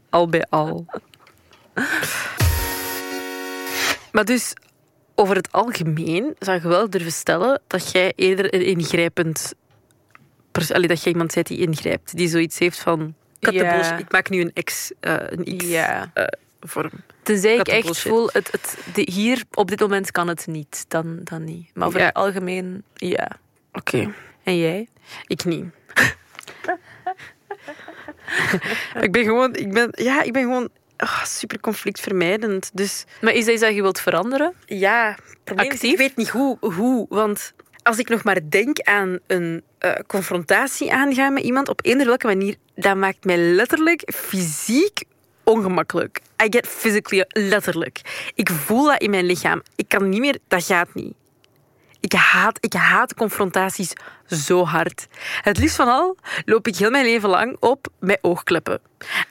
Al 0.10 0.28
bij 0.30 0.46
al. 0.50 0.86
Maar 4.12 4.26
dus, 4.26 4.54
over 5.24 5.36
het 5.36 5.52
algemeen 5.52 6.36
zou 6.40 6.62
je 6.62 6.68
wel 6.68 6.90
durven 6.90 7.12
stellen 7.12 7.62
dat 7.68 7.92
jij 7.92 8.14
eerder 8.16 8.54
een 8.54 8.66
ingrijpend... 8.66 9.54
pers- 10.52 10.72
Allee, 10.72 10.88
dat 10.88 11.04
jij 11.04 11.12
iemand 11.12 11.34
bent 11.34 11.48
die 11.48 11.58
ingrijpt. 11.60 12.16
Die 12.18 12.28
zoiets 12.28 12.60
heeft 12.60 12.80
van... 12.80 13.16
Ja. 13.40 13.98
Ik 13.98 14.12
maak 14.12 14.30
nu 14.30 14.42
een 14.42 14.64
X, 14.64 14.92
eh, 15.00 15.16
een 15.20 15.58
X 15.58 15.66
Ja. 15.68 16.12
eh, 16.14 16.24
vorm. 16.62 16.92
Tenzij 17.24 17.56
ik 17.56 17.68
echt 17.68 18.00
voel, 18.00 18.30
het, 18.34 18.52
het, 18.52 18.78
de- 18.94 19.08
hier 19.12 19.44
op 19.54 19.70
dit 19.70 19.80
moment 19.80 20.12
kan 20.12 20.28
het 20.28 20.48
niet, 20.48 20.86
dan, 20.88 21.20
dan 21.24 21.44
niet. 21.44 21.70
Maar 21.74 21.88
over 21.88 22.00
Ja. 22.00 22.06
het 22.06 22.16
algemeen, 22.16 22.84
ja. 22.94 23.28
Oké. 23.72 24.14
En 24.44 24.58
jij? 24.58 24.88
Ik 25.28 25.46
niet. 25.46 25.66
ik 29.02 29.12
ben 29.12 29.24
gewoon, 29.24 29.56
ik 29.56 29.74
ben, 29.74 29.88
ja, 29.92 30.22
ik 30.22 30.34
ben 30.34 30.44
gewoon 30.44 30.70
ah, 30.98 31.24
super 31.26 31.60
conflictvermijdend. 31.60 32.70
Dus 32.74 33.06
Maar 33.22 33.34
is 33.34 33.46
dat 33.46 33.54
iets 33.54 33.64
dat 33.64 33.76
je 33.76 33.82
wilt 33.82 34.00
veranderen? 34.00 34.54
ja, 34.66 35.18
probleem 35.44 35.72
is, 35.72 35.82
ik 35.82 35.98
weet 35.98 36.16
niet 36.16 36.30
hoe, 36.30 36.58
hoe. 36.60 37.06
Want 37.10 37.54
als 37.84 37.98
ik 37.98 38.10
nog 38.10 38.24
maar 38.24 38.40
denk 38.50 38.80
aan 38.80 39.20
een 39.28 39.64
eh, 39.78 39.92
confrontatie 40.08 40.94
aangaan 40.94 41.34
met 41.34 41.44
iemand 41.44 41.70
op 41.70 41.86
eender 41.86 42.08
welke 42.08 42.28
manier, 42.28 42.56
dat 42.76 42.96
maakt 42.96 43.26
mij 43.26 43.38
letterlijk 43.38 44.12
fysiek 44.16 45.04
ongemakkelijk. 45.44 46.20
I 46.44 46.48
get 46.50 46.68
physically, 46.68 47.26
letterlijk. 47.28 48.02
Ik 48.36 48.50
voel 48.50 48.86
dat 48.86 49.02
in 49.02 49.10
mijn 49.10 49.26
lichaam. 49.26 49.62
Ik 49.76 49.88
kan 49.88 50.10
niet 50.10 50.20
meer, 50.20 50.38
dat 50.48 50.64
gaat 50.66 50.94
niet. 50.94 51.14
Ik 52.04 52.14
haat, 52.14 52.58
ik 52.60 52.74
haat 52.74 53.14
confrontaties 53.14 53.94
zo 54.28 54.66
hard. 54.66 55.08
Het 55.42 55.58
liefst 55.58 55.76
van 55.76 55.88
al 55.88 56.18
loop 56.46 56.68
ik 56.68 56.76
heel 56.76 56.90
mijn 56.90 57.06
leven 57.06 57.30
lang 57.30 57.58
op 57.60 57.88
met 58.00 58.18
oogkleppen. 58.22 58.80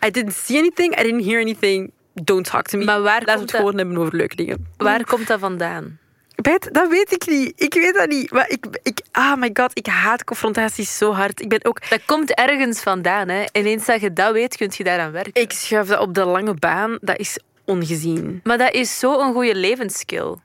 I 0.07 0.11
didn't 0.11 0.35
see 0.35 0.59
anything, 0.59 0.99
I 1.01 1.03
didn't 1.03 1.25
hear 1.25 1.41
anything. 1.41 1.93
Don't 2.15 2.51
talk 2.51 2.67
to 2.67 2.79
me. 2.79 2.85
Maar 2.85 3.03
waar 3.03 3.21
Laten 3.21 3.35
we 3.35 3.41
het 3.41 3.51
dat- 3.51 3.61
gewoon 3.61 3.77
hebben 3.77 3.97
over 3.97 4.17
leuke 4.17 4.37
dingen. 4.37 4.67
Waar 4.77 5.05
komt 5.05 5.27
dat 5.27 5.41
vandaan? 5.41 5.99
Bert, 6.35 6.75
dat 6.75 6.89
weet 6.89 7.13
ik 7.13 7.27
niet. 7.27 7.53
Ik 7.57 7.75
weet 7.75 7.95
dat 7.95 8.09
niet. 8.09 8.31
Maar 8.31 8.49
ik, 8.51 8.67
ik, 8.83 9.01
ah 9.11 9.39
my 9.39 9.51
god, 9.53 9.71
ik 9.79 9.87
haat 9.87 10.25
confrontaties 10.25 10.97
zo 10.99 11.13
hard. 11.13 11.41
Ik 11.41 11.49
ben 11.49 11.65
ook... 11.65 11.89
Dat 11.91 12.05
komt 12.05 12.35
ergens 12.35 12.81
vandaan. 12.81 13.29
Hè. 13.29 13.43
En 13.53 13.65
eens 13.67 13.85
dat 13.87 14.01
je 14.01 14.13
dat 14.13 14.33
weet, 14.33 14.57
kun 14.57 14.71
je 14.77 14.85
daaraan 14.85 15.13
werken. 15.13 15.43
Ik 15.43 15.53
schuif 15.53 15.87
dat 15.89 16.01
op 16.01 16.15
de 16.15 16.25
lange 16.25 16.55
baan. 16.55 16.99
Dat 17.01 17.19
is 17.19 17.39
ongezien. 17.65 18.41
Maar 18.45 18.59
dat 18.59 18.73
is 18.73 18.99
zo'n 18.99 19.33
goede 19.33 19.55
levensskill. 19.55 20.37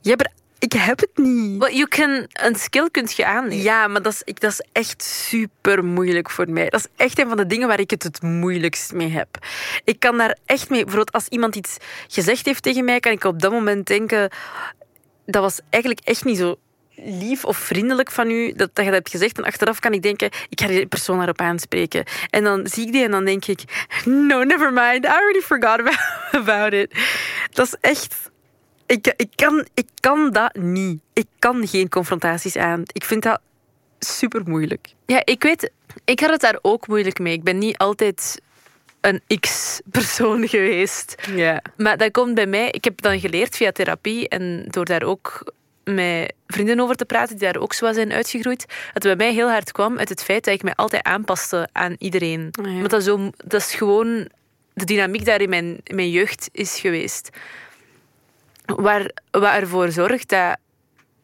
Ja, 0.00 0.14
maar 0.16 0.32
ik 0.64 0.72
heb 0.72 1.00
het 1.00 1.10
niet. 1.14 1.58
Well, 1.58 1.74
you 1.74 1.88
can, 1.88 2.26
een 2.32 2.54
skill 2.54 2.88
kun 2.90 3.08
je 3.16 3.26
aanleren. 3.26 3.62
Ja, 3.62 3.88
maar 3.88 4.02
dat 4.02 4.12
is, 4.12 4.22
ik, 4.24 4.40
dat 4.40 4.50
is 4.50 4.66
echt 4.72 5.02
super 5.02 5.84
moeilijk 5.84 6.30
voor 6.30 6.50
mij. 6.50 6.68
Dat 6.68 6.80
is 6.80 7.04
echt 7.04 7.18
een 7.18 7.28
van 7.28 7.36
de 7.36 7.46
dingen 7.46 7.68
waar 7.68 7.80
ik 7.80 7.90
het 7.90 8.02
het 8.02 8.22
moeilijkst 8.22 8.92
mee 8.92 9.08
heb. 9.08 9.28
Ik 9.84 10.00
kan 10.00 10.18
daar 10.18 10.36
echt 10.46 10.70
mee... 10.70 10.84
Bijvoorbeeld 10.84 11.12
als 11.12 11.28
iemand 11.28 11.56
iets 11.56 11.76
gezegd 12.08 12.46
heeft 12.46 12.62
tegen 12.62 12.84
mij, 12.84 13.00
kan 13.00 13.12
ik 13.12 13.24
op 13.24 13.40
dat 13.40 13.52
moment 13.52 13.86
denken... 13.86 14.30
Dat 15.26 15.42
was 15.42 15.60
eigenlijk 15.70 16.06
echt 16.06 16.24
niet 16.24 16.38
zo 16.38 16.56
lief 16.96 17.44
of 17.44 17.56
vriendelijk 17.56 18.10
van 18.10 18.30
u 18.30 18.52
dat, 18.52 18.70
dat 18.72 18.84
je 18.84 18.90
dat 18.90 19.00
hebt 19.00 19.10
gezegd. 19.10 19.38
En 19.38 19.44
achteraf 19.44 19.78
kan 19.78 19.92
ik 19.92 20.02
denken, 20.02 20.30
ik 20.48 20.60
ga 20.60 20.66
die 20.66 20.86
persoon 20.86 21.16
daarop 21.16 21.40
aanspreken. 21.40 22.04
En 22.30 22.44
dan 22.44 22.66
zie 22.66 22.86
ik 22.86 22.92
die 22.92 23.04
en 23.04 23.10
dan 23.10 23.24
denk 23.24 23.44
ik... 23.44 23.60
No, 24.04 24.42
never 24.42 24.72
mind. 24.72 25.04
I 25.04 25.08
already 25.08 25.40
forgot 25.40 25.78
about, 25.78 25.98
about 26.48 26.72
it. 26.72 26.94
Dat 27.50 27.66
is 27.66 27.76
echt... 27.80 28.32
Ik, 28.94 29.14
ik, 29.16 29.30
kan, 29.34 29.66
ik 29.74 29.88
kan 30.00 30.30
dat 30.30 30.56
niet. 30.56 31.00
Ik 31.12 31.26
kan 31.38 31.68
geen 31.68 31.88
confrontaties 31.88 32.56
aan. 32.56 32.82
Ik 32.92 33.04
vind 33.04 33.22
dat 33.22 33.40
super 33.98 34.42
moeilijk. 34.44 34.88
Ja, 35.06 35.22
ik 35.24 35.42
weet, 35.42 35.70
ik 36.04 36.20
had 36.20 36.30
het 36.30 36.40
daar 36.40 36.58
ook 36.62 36.86
moeilijk 36.86 37.18
mee. 37.18 37.32
Ik 37.32 37.42
ben 37.42 37.58
niet 37.58 37.78
altijd 37.78 38.40
een 39.00 39.20
X-persoon 39.40 40.48
geweest. 40.54 41.14
Ja. 41.34 41.62
Maar 41.76 41.96
dat 41.96 42.10
komt 42.10 42.34
bij 42.34 42.46
mij, 42.46 42.70
ik 42.70 42.84
heb 42.84 43.00
dan 43.00 43.20
geleerd 43.20 43.56
via 43.56 43.72
therapie 43.72 44.28
en 44.28 44.64
door 44.70 44.84
daar 44.84 45.02
ook 45.02 45.52
met 45.84 46.32
vrienden 46.46 46.80
over 46.80 46.96
te 46.96 47.04
praten 47.04 47.36
die 47.36 47.52
daar 47.52 47.62
ook 47.62 47.72
zo 47.72 47.92
zijn 47.92 48.12
uitgegroeid, 48.12 48.66
dat 48.66 49.02
het 49.02 49.16
bij 49.16 49.26
mij 49.26 49.32
heel 49.32 49.50
hard 49.50 49.72
kwam 49.72 49.98
uit 49.98 50.08
het 50.08 50.22
feit 50.22 50.44
dat 50.44 50.54
ik 50.54 50.62
mij 50.62 50.74
altijd 50.74 51.02
aanpaste 51.02 51.68
aan 51.72 51.96
iedereen. 51.98 52.48
Ah, 52.52 52.66
ja. 52.66 52.78
Want 52.78 52.90
dat 52.90 53.02
zo, 53.02 53.30
dat 53.36 53.60
is 53.60 53.74
gewoon 53.74 54.28
de 54.74 54.84
dynamiek 54.84 55.24
daar 55.24 55.40
in 55.40 55.48
mijn, 55.48 55.80
in 55.82 55.94
mijn 55.94 56.10
jeugd 56.10 56.48
is 56.52 56.78
geweest. 56.80 57.30
Waar, 58.64 59.10
wat 59.30 59.52
ervoor 59.52 59.90
zorgt 59.90 60.28
dat 60.28 60.56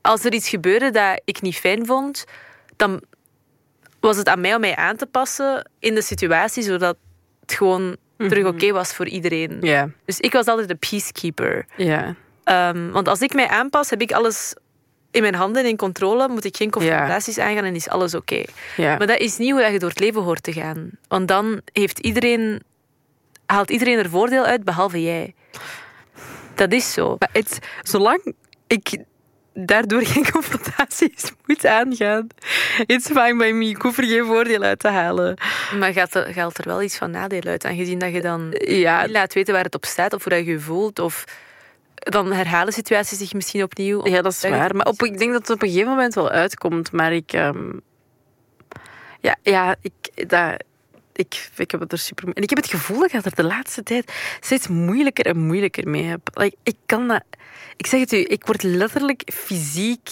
als 0.00 0.24
er 0.24 0.32
iets 0.32 0.48
gebeurde 0.48 0.90
dat 0.90 1.20
ik 1.24 1.40
niet 1.40 1.56
fijn 1.56 1.86
vond, 1.86 2.24
dan 2.76 3.02
was 4.00 4.16
het 4.16 4.28
aan 4.28 4.40
mij 4.40 4.54
om 4.54 4.60
mij 4.60 4.76
aan 4.76 4.96
te 4.96 5.06
passen 5.06 5.70
in 5.78 5.94
de 5.94 6.02
situatie, 6.02 6.62
zodat 6.62 6.96
het 7.40 7.52
gewoon 7.52 7.96
terug 8.16 8.46
oké 8.46 8.72
was 8.72 8.92
voor 8.94 9.06
iedereen. 9.08 9.58
Dus 10.04 10.20
ik 10.20 10.32
was 10.32 10.46
altijd 10.46 10.68
de 10.68 10.74
peacekeeper. 10.74 11.66
Ehm, 12.44 12.90
want 12.90 13.08
als 13.08 13.20
ik 13.20 13.34
mij 13.34 13.48
aanpas, 13.48 13.90
heb 13.90 14.00
ik 14.00 14.12
alles 14.12 14.54
in 15.10 15.22
mijn 15.22 15.34
handen 15.34 15.62
en 15.62 15.68
in 15.68 15.76
controle. 15.76 16.28
Moet 16.28 16.44
ik 16.44 16.56
geen 16.56 16.70
confrontaties 16.70 17.38
aangaan 17.38 17.64
en 17.64 17.74
is 17.74 17.88
alles 17.88 18.14
oké. 18.14 18.42
Maar 18.98 19.06
dat 19.06 19.18
is 19.18 19.36
niet 19.38 19.50
hoe 19.50 19.60
je 19.62 19.78
door 19.78 19.88
het 19.88 20.00
leven 20.00 20.22
hoort 20.22 20.42
te 20.42 20.52
gaan. 20.52 20.90
Want 21.08 21.28
dan 21.28 21.60
heeft 21.72 21.98
iedereen, 21.98 22.62
haalt 23.46 23.70
iedereen 23.70 23.98
er 23.98 24.10
voordeel 24.10 24.44
uit, 24.44 24.64
behalve 24.64 25.02
jij. 25.02 25.34
Dat 26.60 26.72
is 26.72 26.92
zo. 26.92 27.16
Maar 27.18 27.28
het, 27.32 27.58
zolang 27.82 28.34
ik 28.66 28.98
daardoor 29.54 30.04
geen 30.12 30.30
confrontaties 30.30 31.32
moet 31.46 31.66
aangaan, 31.66 32.26
it's 32.86 33.06
fine 33.06 33.36
by 33.36 33.50
me. 33.54 33.68
Ik 33.68 33.82
hoef 33.82 33.98
er 33.98 34.04
geen 34.04 34.24
voordeel 34.24 34.62
uit 34.62 34.78
te 34.78 34.88
halen. 34.88 35.36
Maar 35.78 35.92
gaat 35.92 36.14
er, 36.14 36.32
gaat 36.32 36.58
er 36.58 36.64
wel 36.64 36.82
iets 36.82 36.96
van 36.96 37.10
nadeel 37.10 37.42
uit, 37.42 37.64
aangezien 37.64 37.98
dat 37.98 38.12
je 38.12 38.20
dan 38.20 38.54
Ja, 38.58 39.08
laat 39.08 39.34
weten 39.34 39.54
waar 39.54 39.64
het 39.64 39.74
op 39.74 39.84
staat 39.84 40.12
of 40.12 40.22
hoe 40.24 40.32
dat 40.32 40.44
je 40.44 40.50
je 40.50 40.60
voelt. 40.60 40.98
Of 40.98 41.24
dan 41.94 42.32
herhalen 42.32 42.72
situaties 42.72 43.18
zich 43.18 43.32
misschien 43.32 43.62
opnieuw. 43.62 44.06
ja 44.06 44.22
dat 44.22 44.32
is 44.32 44.48
waar. 44.48 44.76
Maar 44.76 44.86
op, 44.86 45.02
ik 45.02 45.18
denk 45.18 45.32
dat 45.32 45.40
het 45.40 45.50
op 45.50 45.62
een 45.62 45.68
gegeven 45.68 45.90
moment 45.90 46.14
wel 46.14 46.30
uitkomt. 46.30 46.92
Maar 46.92 47.12
ik... 47.12 47.32
ehm, 47.32 47.70
ja, 49.20 49.36
ja, 49.42 49.76
ik... 49.82 50.28
Dat, 50.28 50.64
ik, 51.20 51.50
ik 51.56 51.70
heb 51.70 51.80
het 51.80 51.92
er 51.92 51.98
super... 51.98 52.28
En 52.34 52.42
ik 52.42 52.48
heb 52.48 52.58
het 52.58 52.70
gevoel 52.70 52.98
dat 52.98 53.12
ik 53.12 53.24
er 53.24 53.34
de 53.34 53.44
laatste 53.44 53.82
tijd 53.82 54.12
steeds 54.40 54.68
moeilijker 54.68 55.26
en 55.26 55.38
moeilijker 55.38 55.88
mee 55.88 56.04
heb. 56.04 56.20
Like, 56.34 56.56
ik 56.62 56.76
kan 56.86 57.08
dat... 57.08 57.22
Ik 57.76 57.86
zeg 57.86 58.00
het 58.00 58.12
u, 58.12 58.24
ik 58.28 58.46
word 58.46 58.62
letterlijk 58.62 59.22
fysiek... 59.34 60.10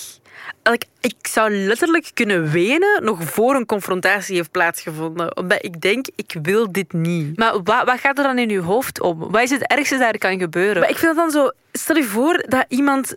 Like, 0.62 0.86
ik 1.00 1.26
zou 1.26 1.50
letterlijk 1.50 2.10
kunnen 2.14 2.50
wenen 2.50 3.04
nog 3.04 3.24
voor 3.24 3.54
een 3.54 3.66
confrontatie 3.66 4.36
heeft 4.36 4.50
plaatsgevonden. 4.50 5.36
Omdat 5.36 5.64
ik 5.64 5.80
denk, 5.80 6.06
ik 6.16 6.36
wil 6.42 6.72
dit 6.72 6.92
niet. 6.92 7.36
Maar 7.36 7.62
wat, 7.62 7.84
wat 7.84 8.00
gaat 8.00 8.18
er 8.18 8.24
dan 8.24 8.38
in 8.38 8.48
je 8.48 8.60
hoofd 8.60 9.00
om? 9.00 9.18
Wat 9.18 9.42
is 9.42 9.50
het 9.50 9.66
ergste 9.66 9.98
dat 9.98 10.12
er 10.12 10.18
kan 10.18 10.38
gebeuren? 10.38 10.80
Maar 10.80 10.90
ik 10.90 10.98
vind 10.98 11.16
het 11.16 11.32
dan 11.32 11.42
zo... 11.42 11.50
Stel 11.72 11.96
je 11.96 12.04
voor 12.04 12.44
dat 12.48 12.64
iemand 12.68 13.16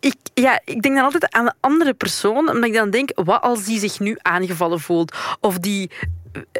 ik, 0.00 0.14
ja, 0.34 0.60
ik 0.64 0.82
denk 0.82 0.94
dan 0.94 1.04
altijd 1.04 1.32
aan 1.32 1.44
de 1.44 1.54
andere 1.60 1.94
persoon, 1.94 2.48
omdat 2.48 2.64
ik 2.64 2.74
dan 2.74 2.90
denk, 2.90 3.10
wat 3.14 3.42
als 3.42 3.64
die 3.64 3.78
zich 3.78 4.00
nu 4.00 4.16
aangevallen 4.22 4.80
voelt? 4.80 5.16
Of 5.40 5.58
die 5.58 5.90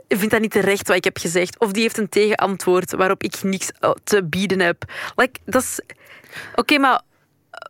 vindt 0.09 0.31
dat 0.31 0.41
niet 0.41 0.51
terecht 0.51 0.89
wat 0.89 0.97
ik 0.97 1.05
heb 1.05 1.19
gezegd? 1.19 1.59
Of 1.59 1.73
die 1.73 1.83
heeft 1.83 1.99
een 1.99 2.09
tegenantwoord 2.09 2.93
waarop 2.93 3.23
ik 3.23 3.43
niks 3.43 3.71
eh, 3.81 3.91
te 4.05 4.25
bieden 4.25 4.61
heb? 4.61 4.83
Like, 5.17 5.41
dat 5.45 5.63
is... 5.63 5.81
Oké, 6.55 6.79
maar 6.79 7.01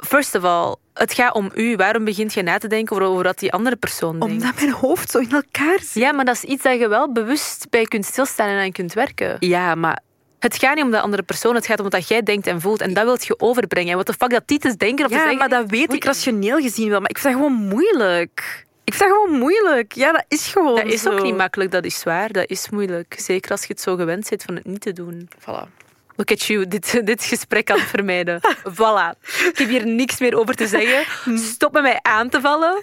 first 0.06 0.34
of 0.34 0.44
all, 0.44 0.74
het 0.94 1.12
gaat 1.12 1.34
om 1.34 1.50
u. 1.54 1.76
Waarom 1.76 2.04
begint 2.04 2.34
je 2.34 2.42
na 2.42 2.58
te 2.58 2.66
denken 2.68 2.96
over, 2.96 3.08
over 3.08 3.24
wat 3.24 3.38
die 3.38 3.52
andere 3.52 3.76
persoon 3.76 4.18
denkt? 4.20 4.34
Omdat 4.34 4.54
mijn 4.54 4.72
hoofd 4.72 5.10
zo 5.10 5.18
in 5.18 5.30
elkaar 5.30 5.78
zit. 5.78 6.02
Ja, 6.02 6.12
maar 6.12 6.24
dat 6.24 6.34
is 6.34 6.42
iets 6.44 6.62
dat 6.62 6.78
je 6.78 6.88
wel 6.88 7.12
bewust 7.12 7.66
bij 7.70 7.84
kunt 7.84 8.04
stilstaan 8.04 8.48
en 8.48 8.58
aan 8.58 8.72
kunt 8.72 8.92
werken. 8.92 9.36
Ja, 9.38 9.74
maar 9.74 10.00
Het 10.38 10.56
gaat 10.56 10.74
niet 10.74 10.84
om 10.84 10.90
de 10.90 11.00
andere 11.00 11.22
persoon, 11.22 11.54
het 11.54 11.66
gaat 11.66 11.80
om 11.80 11.88
wat 11.88 12.08
jij 12.08 12.22
denkt 12.22 12.46
en 12.46 12.60
voelt. 12.60 12.80
En 12.80 12.94
dat 12.94 13.04
wilt 13.04 13.26
je 13.26 13.40
overbrengen. 13.40 13.90
En 13.90 13.96
wat 13.96 14.06
de 14.06 14.12
fuck 14.12 14.30
dat 14.30 14.42
die 14.46 14.58
te 14.58 14.76
denken 14.76 15.04
of 15.04 15.10
te 15.10 15.16
Ja, 15.16 15.22
zeggen... 15.22 15.38
maar 15.38 15.48
dat 15.48 15.70
weet 15.70 15.92
ik 15.92 16.04
rationeel 16.04 16.58
gezien 16.58 16.88
wel. 16.88 17.00
Maar 17.00 17.10
ik 17.10 17.18
vind 17.18 17.34
dat 17.34 17.42
gewoon 17.42 17.68
moeilijk. 17.68 18.66
Ik 18.88 18.94
vind 18.94 19.10
dat 19.10 19.18
gewoon 19.18 19.38
moeilijk. 19.38 19.92
Ja, 19.92 20.12
dat 20.12 20.24
is 20.28 20.46
gewoon 20.46 20.76
Dat 20.76 20.84
is 20.86 21.02
zo. 21.02 21.10
ook 21.10 21.22
niet 21.22 21.36
makkelijk, 21.36 21.70
dat 21.70 21.84
is 21.84 22.02
waar. 22.02 22.32
Dat 22.32 22.50
is 22.50 22.70
moeilijk. 22.70 23.14
Zeker 23.18 23.50
als 23.50 23.60
je 23.60 23.66
het 23.72 23.80
zo 23.80 23.96
gewend 23.96 24.28
bent 24.28 24.42
van 24.42 24.54
het 24.54 24.64
niet 24.64 24.80
te 24.80 24.92
doen. 24.92 25.28
Voilà. 25.40 25.68
Look 26.16 26.30
at 26.30 26.42
you, 26.42 26.68
dit, 26.68 27.00
dit 27.06 27.24
gesprek 27.24 27.70
aan 27.70 27.78
het 27.78 27.88
vermijden. 27.88 28.40
voilà. 28.78 29.18
Ik 29.48 29.52
heb 29.54 29.68
hier 29.68 29.86
niks 29.86 30.18
meer 30.18 30.38
over 30.38 30.54
te 30.54 30.66
zeggen. 30.66 31.38
Stop 31.38 31.72
met 31.72 31.82
mij 31.82 31.98
aan 32.02 32.28
te 32.28 32.40
vallen. 32.40 32.82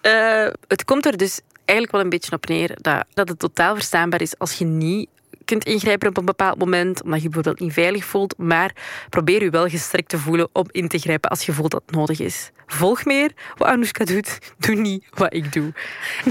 Eh, 0.00 0.46
het 0.68 0.84
komt 0.84 1.06
er 1.06 1.16
dus 1.16 1.40
eigenlijk 1.64 1.92
wel 1.92 2.00
een 2.00 2.08
beetje 2.08 2.32
op 2.32 2.46
neer 2.46 2.70
dat, 2.80 3.04
dat 3.12 3.28
het 3.28 3.38
totaal 3.38 3.74
verstaanbaar 3.74 4.20
is 4.20 4.38
als 4.38 4.52
je 4.58 4.64
niet 4.64 5.08
kunt 5.44 5.64
ingrijpen 5.64 6.08
op 6.08 6.16
een 6.16 6.24
bepaald 6.24 6.58
moment, 6.58 7.02
omdat 7.02 7.18
je 7.22 7.28
bijvoorbeeld 7.28 7.60
niet 7.60 7.72
veilig 7.72 8.04
voelt, 8.04 8.34
maar 8.38 8.72
probeer 9.10 9.42
je 9.42 9.50
wel 9.50 9.68
gestrekt 9.68 10.08
te 10.08 10.18
voelen 10.18 10.48
om 10.52 10.64
in 10.70 10.88
te 10.88 10.98
grijpen 10.98 11.30
als 11.30 11.46
je 11.46 11.52
voelt 11.52 11.70
dat 11.70 11.82
het 11.86 11.94
nodig 11.94 12.20
is. 12.20 12.50
Volg 12.66 13.04
meer 13.04 13.30
wat 13.56 13.68
Anoushka 13.68 14.04
doet, 14.04 14.38
doe 14.66 14.74
niet 14.74 15.04
wat 15.14 15.34
ik 15.34 15.52
doe. 15.52 15.72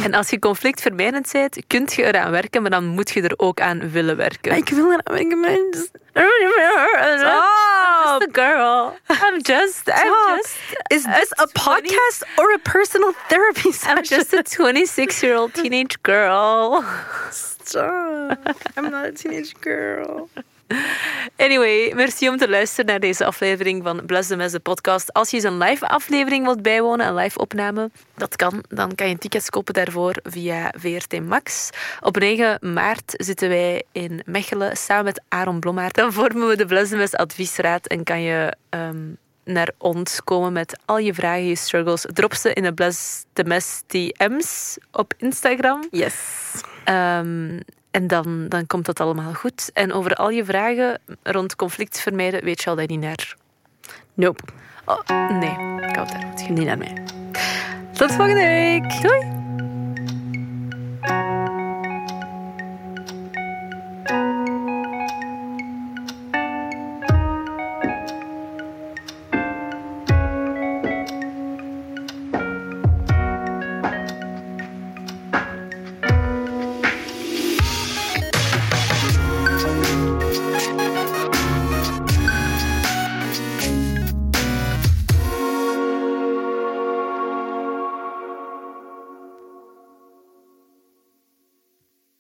En 0.04 0.14
als 0.14 0.30
je 0.30 0.40
conflictvermijdend 0.40 1.30
bent, 1.32 1.58
kun 1.68 1.88
je 1.96 2.04
eraan 2.04 2.32
werken, 2.32 2.62
maar 2.62 2.72
dan 2.72 2.86
moet 2.86 3.10
je 3.10 3.22
er 3.22 3.34
ook 3.38 3.60
aan 3.60 3.92
willen 3.92 4.18
werken. 4.18 4.50
Maar 4.52 4.60
ik 4.60 4.70
wil 4.70 4.92
er 4.92 5.20
ik 5.20 5.30
ben- 5.30 5.92
I'm 6.16 7.20
just 7.20 8.22
a 8.22 8.28
girl. 8.32 8.96
I'm 9.10 9.42
just, 9.42 9.88
I'm 9.88 9.96
Stop. 9.96 10.38
just, 10.38 10.58
Is 10.88 11.04
this 11.04 11.32
a 11.40 11.46
20 11.48 11.54
podcast 11.54 12.26
or 12.38 12.52
a 12.54 12.60
personal 12.60 13.14
therapy 13.30 13.72
session? 13.72 13.98
I'm 13.98 14.04
just 14.04 14.34
a 14.34 14.44
26-year-old 14.44 15.54
teenage 15.54 15.98
girl. 16.04 16.84
Stop. 17.32 18.13
I'm 18.78 18.90
not 18.90 19.06
a 19.06 19.12
teenage 19.12 19.54
girl. 19.60 20.30
Anyway, 21.36 21.94
merci 21.96 22.30
om 22.30 22.38
te 22.38 22.50
luisteren 22.50 22.86
naar 22.86 23.00
deze 23.00 23.26
aflevering 23.26 23.84
van 23.84 24.06
Bless 24.06 24.28
the 24.28 24.36
Mess, 24.36 24.52
de 24.54 24.60
podcast. 24.60 25.14
Als 25.14 25.30
je 25.30 25.36
eens 25.36 25.46
een 25.46 25.58
live 25.58 25.88
aflevering 25.88 26.46
wilt 26.46 26.62
bijwonen, 26.62 27.08
een 27.08 27.16
live 27.16 27.40
opname, 27.40 27.92
dat 28.16 28.36
kan. 28.36 28.64
Dan 28.70 28.96
kan 28.96 29.10
je 29.10 29.18
tickets 29.18 29.50
kopen 29.50 29.74
daarvoor 29.74 30.16
via 30.24 30.74
VRT 30.78 31.22
Max. 31.22 31.70
Op 32.02 32.18
9 32.18 32.74
maart 32.74 33.14
zitten 33.18 33.50
wij 33.50 33.84
in 33.92 34.22
Mechelen 34.26 34.78
samen 34.78 35.04
met 35.04 35.22
Aaron 35.28 35.60
Blommaert. 35.60 35.96
Dan 35.96 36.14
vormen 36.14 36.48
we 36.48 36.56
de 36.56 36.66
Bless 36.66 36.90
the 36.90 36.98
Mess 36.98 37.16
adviesraad 37.16 37.88
en 37.88 38.04
kan 38.04 38.22
je... 38.22 38.54
ehm, 38.70 38.98
naar 39.46 39.70
ons 39.78 40.24
komen 40.24 40.54
met 40.54 40.80
al 40.86 40.98
je 40.98 41.14
vragen, 41.14 41.48
je 41.48 41.56
struggles. 41.56 42.06
Drop 42.14 42.34
ze 42.34 42.54
in 42.54 42.64
de 42.64 42.74
Bless 42.74 43.24
the 43.34 43.44
Mess 43.44 43.84
DM's 43.88 44.78
op 44.92 45.14
Instagram. 45.18 45.88
Yes. 45.92 46.16
Ehm, 46.84 47.60
en 47.94 48.08
dan, 48.08 48.46
dan 48.50 48.68
komt 48.68 48.86
dat 48.86 49.00
allemaal 49.00 49.34
goed. 49.34 49.70
En 49.74 49.94
over 49.94 50.16
al 50.16 50.30
je 50.30 50.46
vragen 50.46 51.00
rond 51.24 51.56
conflict 51.56 52.00
vermijden, 52.00 52.44
weet 52.44 52.62
je 52.62 52.70
al 52.70 52.76
dat 52.76 52.90
je 52.90 52.98
niet 52.98 53.06
naar... 53.06 53.36
Nope. 54.14 54.44
Oh, 54.86 55.30
nee, 55.30 55.80
ik 55.90 55.96
hou 55.96 56.08
daar. 56.08 56.34
Niet 56.50 56.66
naar 56.66 56.78
mij. 56.78 57.04
Tot 57.94 58.12
volgende 58.12 58.44
week. 58.44 59.02
Doei. 59.02 59.43